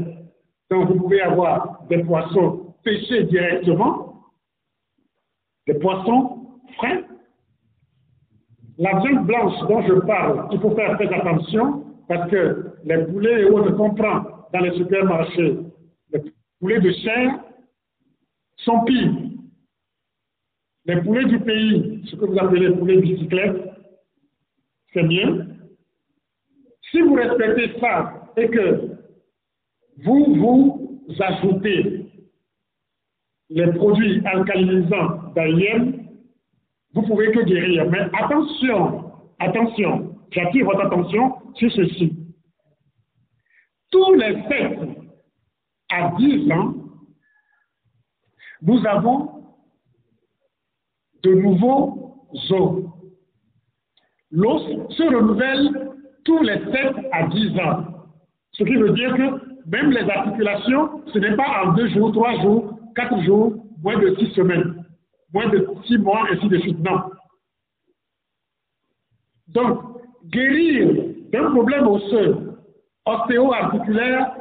Donc, 0.70 0.88
vous 0.88 0.94
pouvez 0.94 1.20
avoir 1.20 1.82
des 1.90 2.02
poissons 2.02 2.74
pêchés 2.82 3.24
directement, 3.24 4.09
des 5.70 5.78
poissons 5.78 6.46
frais. 6.76 7.04
La 8.78 8.98
viande 9.00 9.26
blanche 9.26 9.58
dont 9.68 9.82
je 9.82 9.94
parle, 10.00 10.48
il 10.52 10.60
faut 10.60 10.74
faire 10.74 10.96
très 10.96 11.12
attention 11.14 11.84
parce 12.08 12.28
que 12.30 12.72
les 12.84 13.04
poulets 13.04 13.42
et 13.42 13.44
autres 13.44 13.76
qu'on 13.76 13.94
prend 13.94 14.48
dans 14.52 14.60
les 14.60 14.76
supermarchés, 14.76 15.58
les 16.12 16.22
poulets 16.58 16.80
de 16.80 16.90
chair, 16.90 17.40
sont 18.56 18.80
pires. 18.84 19.12
Les 20.86 21.00
poulets 21.02 21.26
du 21.26 21.38
pays, 21.40 22.02
ce 22.10 22.16
que 22.16 22.24
vous 22.24 22.38
appelez 22.38 22.68
les 22.68 22.74
poulets 22.74 23.00
bicyclettes, 23.00 23.70
c'est 24.92 25.06
bien. 25.06 25.46
Si 26.90 27.00
vous 27.00 27.14
respectez 27.14 27.78
ça 27.78 28.32
et 28.36 28.48
que 28.48 28.88
vous 30.04 30.34
vous 30.34 31.06
ajoutez 31.20 32.06
les 33.50 33.66
produits 33.72 34.24
alcalinisants 34.24 35.32
d'AIM, 35.34 35.92
vous 36.94 37.02
pouvez 37.02 37.32
que 37.32 37.40
guérir. 37.40 37.88
Mais 37.90 38.00
attention, 38.18 39.12
attention, 39.38 40.16
j'attire 40.30 40.66
votre 40.66 40.86
attention 40.86 41.34
sur 41.54 41.70
ceci. 41.72 42.16
Tous 43.90 44.14
les 44.14 44.40
7 44.48 44.78
à 45.90 46.12
10 46.16 46.52
ans, 46.52 46.74
nous 48.62 48.86
avons 48.86 49.30
de 51.24 51.34
nouveaux 51.34 52.28
os. 52.50 52.84
L'os 54.30 54.62
se 54.90 55.02
renouvelle 55.02 55.90
tous 56.24 56.40
les 56.42 56.58
7 56.58 56.96
à 57.10 57.26
10 57.26 57.58
ans. 57.58 57.84
Ce 58.52 58.62
qui 58.62 58.76
veut 58.76 58.90
dire 58.90 59.16
que 59.16 59.68
même 59.68 59.90
les 59.90 60.08
articulations, 60.08 61.02
ce 61.12 61.18
n'est 61.18 61.36
pas 61.36 61.64
en 61.64 61.72
deux 61.72 61.88
jours, 61.88 62.12
trois 62.12 62.40
jours, 62.40 62.69
quatre 62.94 63.20
jours, 63.22 63.54
moins 63.82 63.98
de 63.98 64.14
six 64.16 64.32
semaines, 64.34 64.84
moins 65.32 65.48
de 65.48 65.66
six 65.86 65.98
mois, 65.98 66.26
ainsi 66.30 66.48
de 66.48 66.58
suite. 66.58 66.78
Non. 66.80 67.10
Donc, 69.48 69.80
guérir 70.26 71.10
d'un 71.32 71.50
problème 71.50 71.86
osseux, 71.86 72.52
ostéo-articulaire, 73.06 74.36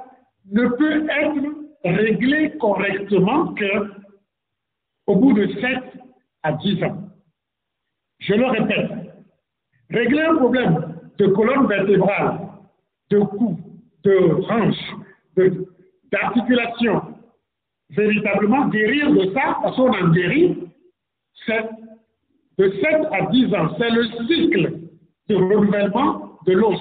ne 0.51 0.67
peut 0.67 1.07
être 1.09 1.59
réglé 1.83 2.57
correctement 2.59 3.53
que 3.53 3.99
au 5.07 5.15
bout 5.15 5.33
de 5.33 5.47
7 5.47 5.63
à 6.43 6.53
10 6.53 6.83
ans. 6.83 7.09
Je 8.19 8.33
le 8.33 8.45
répète, 8.45 8.91
régler 9.89 10.21
un 10.21 10.35
problème 10.35 10.99
de 11.17 11.27
colonne 11.27 11.67
vertébrale, 11.67 12.49
de 13.09 13.19
cou, 13.19 13.57
de 14.03 14.51
hanche, 14.51 15.55
d'articulation, 16.11 17.08
véritablement 17.89 18.67
guérir 18.67 19.11
de 19.11 19.33
ça, 19.33 19.57
parce 19.61 19.75
qu'on 19.75 19.91
en 19.91 20.09
guérit, 20.09 20.57
c'est 21.45 21.69
de 22.57 22.69
7 22.69 22.83
à 23.11 23.25
10 23.31 23.55
ans. 23.55 23.75
C'est 23.77 23.89
le 23.89 24.03
cycle 24.27 24.73
de 25.27 25.35
renouvellement 25.35 26.39
de 26.45 26.53
l'os. 26.53 26.79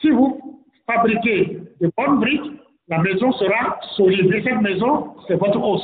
Si 0.00 0.10
vous 0.10 0.60
fabriquez 0.86 1.58
de 1.80 1.90
bonnes 1.96 2.20
briques, 2.20 2.60
la 2.88 2.98
maison 2.98 3.32
sera 3.32 3.78
solide. 3.96 4.32
Et 4.32 4.42
cette 4.42 4.60
maison, 4.60 5.14
c'est 5.28 5.36
votre 5.36 5.62
os. 5.62 5.82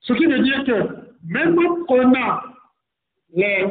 Ce 0.00 0.12
qui 0.12 0.26
veut 0.26 0.40
dire 0.40 0.64
que 0.64 1.02
même 1.24 1.56
en 1.58 1.84
prenant 1.84 2.40
les 3.34 3.66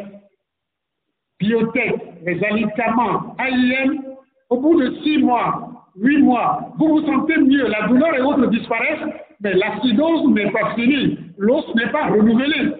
biotech, 1.40 1.96
les 2.26 2.36
médicaments, 2.36 3.36
AIM, 3.40 4.02
au 4.50 4.58
bout 4.58 4.80
de 4.82 4.96
six 5.04 5.18
mois, 5.18 5.90
huit 5.96 6.22
mois, 6.22 6.72
vous 6.78 6.88
vous 6.88 7.06
sentez 7.06 7.38
mieux, 7.38 7.68
la 7.68 7.88
douleur 7.88 8.16
et 8.16 8.22
autres 8.22 8.48
disparaissent, 8.48 9.14
mais 9.42 9.54
l'acidose 9.54 10.28
n'est 10.30 10.52
pas 10.52 10.76
finie, 10.76 11.18
l'os 11.38 11.66
n'est 11.76 11.92
pas 11.92 12.08
renouvelé. 12.08 12.74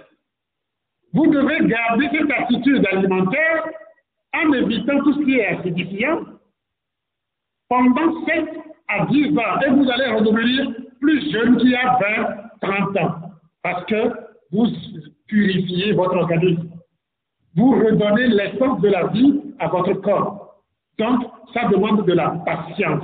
Vous 1.14 1.28
devez 1.28 1.68
garder 1.68 2.10
cette 2.12 2.32
attitude 2.32 2.86
alimentaire 2.92 3.66
en 4.34 4.54
évitant 4.54 5.00
tout 5.00 5.14
ce 5.14 5.26
qui 5.26 5.40
est 5.40 5.48
acidifiant 5.48 6.22
pendant 7.68 8.26
7 8.26 8.50
à 8.88 9.06
10 9.06 9.38
ans 9.38 9.60
et 9.66 9.70
vous 9.72 9.90
allez 9.90 10.08
redevenir 10.08 10.74
plus 11.00 11.32
jeune 11.32 11.58
qu'il 11.58 11.72
y 11.72 11.76
a 11.76 12.00
20, 12.62 12.70
30 12.70 12.98
ans 12.98 13.16
parce 13.64 13.86
que 13.86 14.12
vous 14.52 14.68
purifiez 15.28 15.94
votre 15.94 16.16
organisme. 16.16 16.70
Vous 17.56 17.72
redonnez 17.72 18.28
l'essence 18.28 18.80
de 18.82 18.90
la 18.90 19.08
vie 19.08 19.42
à 19.60 19.68
votre 19.68 19.94
corps. 19.94 20.56
Donc, 20.98 21.22
ça 21.54 21.68
demande 21.68 22.06
de 22.06 22.14
la 22.14 22.30
patience. 22.46 23.04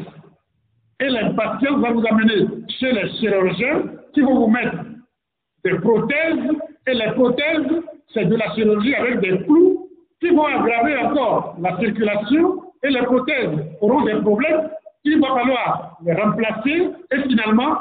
Et 1.00 1.10
l'impatience 1.10 1.80
va 1.80 1.92
vous 1.92 2.04
amener 2.10 2.48
chez 2.80 2.92
les 2.92 3.10
chirurgiens 3.20 3.84
qui 4.14 4.22
vont 4.22 4.40
vous 4.40 4.48
mettre 4.48 4.78
des 5.64 5.76
prothèses. 5.80 6.40
Et 6.88 6.94
les 6.94 7.12
prothèses, 7.12 7.84
c'est 8.14 8.26
de 8.26 8.36
la 8.36 8.54
chirurgie 8.56 8.96
avec 8.96 9.20
des 9.20 9.44
clous 9.44 9.90
qui 10.20 10.30
vont 10.30 10.46
aggraver 10.46 10.98
encore 10.98 11.56
la 11.62 11.78
circulation. 11.80 12.64
Et 12.84 12.90
les 12.90 13.04
prothèses 13.04 13.50
auront 13.82 14.04
des 14.04 14.16
problèmes. 14.22 14.70
Il 15.04 15.20
va 15.20 15.28
falloir 15.28 15.98
les 16.04 16.14
remplacer. 16.14 16.90
Et 17.12 17.22
finalement, 17.28 17.78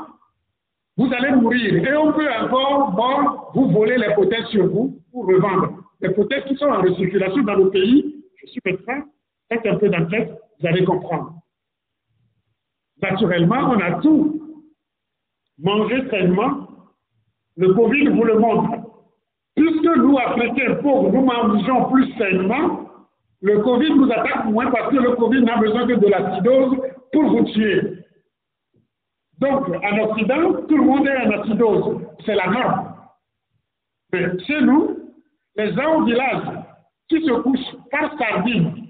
vous 0.99 1.11
allez 1.13 1.33
mourir. 1.37 1.89
Et 1.89 1.97
on 1.97 2.13
peut 2.13 2.29
encore 2.41 3.53
vous 3.55 3.71
voler 3.71 3.97
les 3.97 4.13
prothèses 4.15 4.47
sur 4.47 4.67
vous 4.67 4.99
pour 5.13 5.27
revendre. 5.27 5.73
Les 6.01 6.11
prothèses 6.11 6.45
qui 6.45 6.57
sont 6.57 6.67
en 6.67 6.83
recirculation 6.83 7.43
dans 7.43 7.55
le 7.55 7.71
pays, 7.71 8.17
je 8.43 8.47
suis 8.49 8.61
médecin, 8.65 9.05
faites 9.51 9.67
un 9.67 9.77
peu 9.77 9.89
d'enquête, 9.89 10.31
vous 10.61 10.67
allez 10.67 10.85
comprendre. 10.85 11.36
Naturellement, 13.03 13.71
on 13.71 13.81
a 13.81 14.01
tout. 14.01 14.43
Manger 15.59 16.09
sainement, 16.11 16.69
le 17.57 17.73
Covid 17.75 18.09
vous 18.09 18.25
le 18.25 18.39
montre. 18.39 18.71
Puisque 19.55 19.97
nous, 19.97 20.19
Africains 20.19 20.75
pauvres, 20.83 21.13
nous 21.13 21.25
mangeons 21.25 21.91
plus 21.91 22.13
sainement, 22.19 22.91
le 23.41 23.61
Covid 23.61 23.91
nous 23.95 24.11
attaque 24.11 24.47
moins 24.47 24.71
parce 24.71 24.91
que 24.91 24.97
le 24.97 25.13
Covid 25.17 25.43
n'a 25.43 25.57
besoin 25.57 25.87
que 25.87 25.95
de 25.95 26.07
l'acidose 26.07 26.77
pour 27.13 27.23
vous 27.25 27.45
tuer. 27.45 28.05
Donc, 29.39 29.69
en 29.69 29.99
Occident, 29.99 30.63
tout 30.67 30.77
le 30.77 30.85
monde 30.85 31.07
est 31.07 31.27
en 31.27 31.41
acidose. 31.41 32.03
C'est 32.25 32.35
la 32.35 32.49
norme. 32.49 32.95
Mais 34.13 34.39
chez 34.47 34.61
nous, 34.63 34.97
les 35.57 35.75
gens 35.75 35.97
au 35.97 36.05
village 36.05 36.65
qui 37.09 37.25
se 37.25 37.33
couchent 37.43 37.77
par 37.91 38.17
sardine 38.19 38.87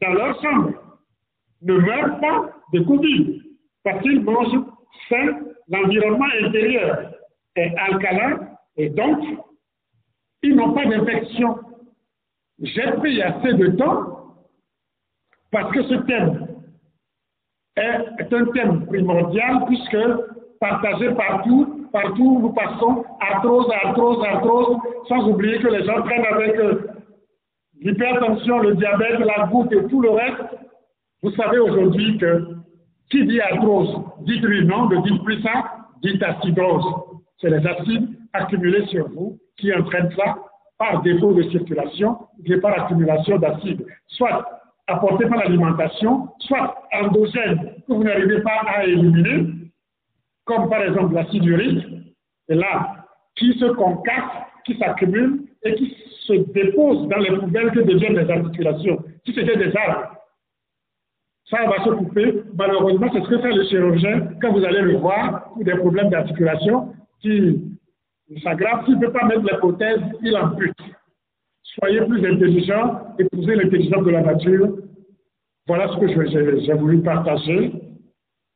dans 0.00 0.12
leur 0.12 0.40
chambre 0.42 0.72
ne 1.62 1.74
meurent 1.74 2.20
pas 2.20 2.50
de 2.72 2.80
Covid 2.80 3.42
parce 3.84 4.02
qu'ils 4.02 4.22
mangent 4.22 4.64
sain, 5.08 5.40
l'environnement 5.68 6.26
intérieur 6.44 7.12
est 7.56 7.74
alcalin 7.76 8.48
et 8.76 8.90
donc 8.90 9.18
ils 10.42 10.56
n'ont 10.56 10.72
pas 10.72 10.86
d'infection. 10.86 11.58
J'ai 12.60 12.92
pris 12.92 13.22
assez 13.22 13.54
de 13.54 13.68
temps 13.76 14.36
parce 15.50 15.72
que 15.72 15.82
ce 15.84 15.94
thème 15.94 16.46
est 17.76 18.32
un 18.32 18.44
thème 18.46 18.86
primordial 18.86 19.64
puisque 19.66 19.96
partagé 20.60 21.12
partout, 21.14 21.88
partout 21.92 22.38
nous 22.40 22.52
passons, 22.52 23.04
arthrose, 23.20 23.70
arthrose, 23.84 24.24
arthrose, 24.24 24.76
sans 25.08 25.28
oublier 25.28 25.58
que 25.58 25.68
les 25.68 25.84
gens 25.84 26.02
prennent 26.02 26.26
avec 26.26 26.56
euh, 26.56 26.86
l'hypertension, 27.80 28.58
le 28.60 28.74
diabète, 28.76 29.18
la 29.20 29.46
goutte 29.46 29.72
et 29.72 29.86
tout 29.88 30.00
le 30.00 30.10
reste. 30.10 30.42
Vous 31.22 31.32
savez 31.32 31.58
aujourd'hui 31.58 32.18
que 32.18 32.61
qui 33.10 33.24
dit 33.26 33.40
arthrose, 33.40 33.94
lui 34.26 34.66
non, 34.66 34.88
ne 34.88 35.02
dites 35.02 35.22
plus 35.24 35.40
ça, 35.42 35.86
dites 36.02 36.22
acidose. 36.22 36.84
C'est 37.38 37.50
les 37.50 37.66
acides 37.66 38.08
accumulés 38.32 38.86
sur 38.86 39.08
vous 39.10 39.38
qui 39.58 39.72
entraînent 39.74 40.12
ça 40.16 40.36
par 40.78 41.02
défaut 41.02 41.32
de 41.32 41.42
circulation 41.50 42.18
et 42.44 42.56
par 42.56 42.84
accumulation 42.84 43.38
d'acides. 43.38 43.84
Soit 44.08 44.44
apporté 44.86 45.26
par 45.26 45.38
l'alimentation, 45.38 46.28
soit 46.40 46.74
endogène 46.92 47.74
que 47.86 47.92
vous 47.92 48.04
n'arrivez 48.04 48.40
pas 48.42 48.62
à 48.66 48.84
éliminer, 48.84 49.48
comme 50.44 50.68
par 50.68 50.82
exemple 50.82 51.14
l'acide 51.14 51.44
urique, 51.44 51.86
et 52.48 52.54
là, 52.54 53.06
qui 53.36 53.58
se 53.58 53.66
concasse, 53.66 54.30
qui 54.64 54.76
s'accumule 54.76 55.44
et 55.62 55.74
qui 55.74 55.96
se 56.26 56.32
dépose 56.52 57.08
dans 57.08 57.18
les 57.18 57.36
poubelles 57.36 57.70
que 57.70 57.80
deviennent 57.80 58.18
les 58.18 58.30
articulations. 58.30 59.02
Si 59.24 59.34
c'était 59.34 59.56
des 59.56 59.76
arbres, 59.76 60.16
ça 61.52 61.66
va 61.66 61.84
se 61.84 61.90
couper. 61.90 62.42
Malheureusement, 62.56 63.08
c'est 63.12 63.22
ce 63.22 63.28
que 63.28 63.38
fait 63.38 63.52
le 63.52 63.64
chirurgien 63.64 64.28
quand 64.40 64.52
vous 64.52 64.64
allez 64.64 64.80
le 64.80 64.96
voir 64.96 65.52
pour 65.52 65.62
des 65.62 65.74
problèmes 65.74 66.08
d'articulation 66.08 66.94
qui 67.20 67.78
s'aggravent. 68.42 68.86
S'il 68.86 68.94
ne 68.96 69.06
peut 69.06 69.12
pas 69.12 69.26
mettre 69.26 69.42
les 69.42 69.58
prothèses, 69.58 70.00
il 70.22 70.34
ampute. 70.36 70.74
Soyez 71.62 72.00
plus 72.06 72.26
intelligent, 72.26 73.14
épousez 73.18 73.54
l'intelligence 73.54 74.04
de 74.04 74.10
la 74.10 74.22
nature. 74.22 74.78
Voilà 75.66 75.88
ce 75.88 75.98
que 75.98 76.60
j'ai 76.60 76.72
voulu 76.72 77.02
partager. 77.02 77.72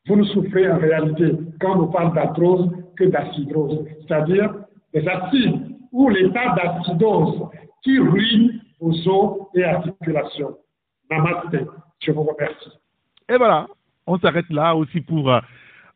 Vous 0.09 0.17
ne 0.17 0.25
souffrez 0.25 0.71
en 0.71 0.79
réalité, 0.79 1.33
quand 1.61 1.79
on 1.79 1.89
parle 1.89 2.15
d'arthrose, 2.15 2.71
que 2.97 3.05
d'acidose, 3.05 3.85
c'est-à-dire 4.01 4.55
des 4.95 5.07
acides 5.07 5.77
ou 5.93 6.09
l'état 6.09 6.55
d'acidose 6.55 7.43
qui 7.83 7.99
ruine 7.99 8.61
vos 8.81 9.09
os 9.09 9.49
et 9.55 9.65
articulations. 9.65 10.57
Namaste. 11.11 11.59
Je 12.01 12.13
vous 12.13 12.23
remercie. 12.23 12.71
Et 13.29 13.37
voilà, 13.39 13.67
on 14.07 14.19
s'arrête 14.19 14.49
là 14.51 14.77
aussi 14.77 15.01
pour 15.01 15.33
euh, 15.33 15.41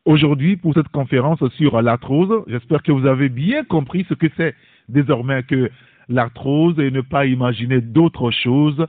aujourd'hui, 0.03 0.57
pour 0.57 0.73
cette 0.73 0.89
conférence 0.89 1.39
sur 1.55 1.81
l'arthrose. 1.81 2.43
J'espère 2.47 2.83
que 2.83 2.91
vous 2.91 3.07
avez 3.07 3.29
bien 3.29 3.63
compris 3.63 4.05
ce 4.09 4.15
que 4.15 4.27
c'est 4.35 4.53
désormais 4.89 5.43
que 5.43 5.71
l'arthrose 6.09 6.77
et 6.77 6.91
ne 6.91 6.99
pas 6.99 7.25
imaginer 7.25 7.79
d'autres 7.79 8.31
choses. 8.31 8.85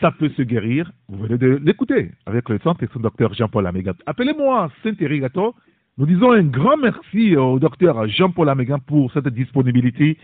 Ça 0.00 0.10
peut 0.10 0.30
se 0.30 0.42
guérir. 0.42 0.90
Vous 1.08 1.22
venez 1.22 1.38
de 1.38 1.60
l'écouter 1.62 2.10
avec 2.26 2.48
le 2.48 2.58
centre 2.58 2.82
et 2.82 2.88
son 2.92 2.98
docteur 2.98 3.34
Jean-Paul 3.34 3.66
Amégan. 3.68 3.94
Appelez-moi 4.06 4.72
Saint-Érigato. 4.82 5.54
Nous 5.96 6.06
disons 6.06 6.32
un 6.32 6.42
grand 6.42 6.76
merci 6.76 7.36
au 7.36 7.60
docteur 7.60 8.08
Jean-Paul 8.08 8.48
Amégan 8.48 8.80
pour 8.80 9.12
cette 9.12 9.28
disponibilité 9.28 10.18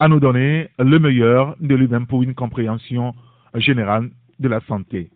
à 0.00 0.08
nous 0.08 0.18
donner 0.18 0.70
le 0.80 0.98
meilleur 0.98 1.54
de 1.60 1.74
lui-même 1.76 2.08
pour 2.08 2.24
une 2.24 2.34
compréhension 2.34 3.14
générale 3.54 4.10
de 4.40 4.48
la 4.48 4.58
santé. 4.62 5.10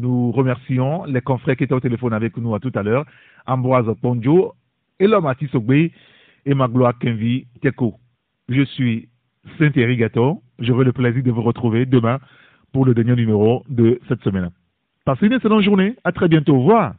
Nous 0.00 0.32
remercions 0.32 1.04
les 1.04 1.20
confrères 1.20 1.56
qui 1.56 1.64
étaient 1.64 1.74
au 1.74 1.80
téléphone 1.80 2.14
avec 2.14 2.34
nous 2.38 2.54
à 2.54 2.58
tout 2.58 2.72
à 2.74 2.82
l'heure, 2.82 3.04
Ambroise 3.46 3.94
Ponjo, 4.00 4.54
Elomati 4.98 5.46
Sogbe 5.48 5.72
et 5.72 6.54
Magloire 6.54 6.98
Kenvi 6.98 7.46
Teko. 7.60 7.96
Je 8.48 8.62
suis 8.62 9.10
Saint-Thierry 9.58 9.98
Gâteau. 9.98 10.42
J'aurai 10.58 10.86
le 10.86 10.92
plaisir 10.92 11.22
de 11.22 11.30
vous 11.30 11.42
retrouver 11.42 11.84
demain 11.84 12.18
pour 12.72 12.86
le 12.86 12.94
dernier 12.94 13.14
numéro 13.14 13.62
de 13.68 14.00
cette 14.08 14.22
semaine. 14.22 14.48
Passez 15.04 15.26
une 15.26 15.34
excellente 15.34 15.62
journée. 15.62 15.94
À 16.02 16.12
très 16.12 16.28
bientôt. 16.28 16.56
Au 16.56 16.60
revoir. 16.60 16.94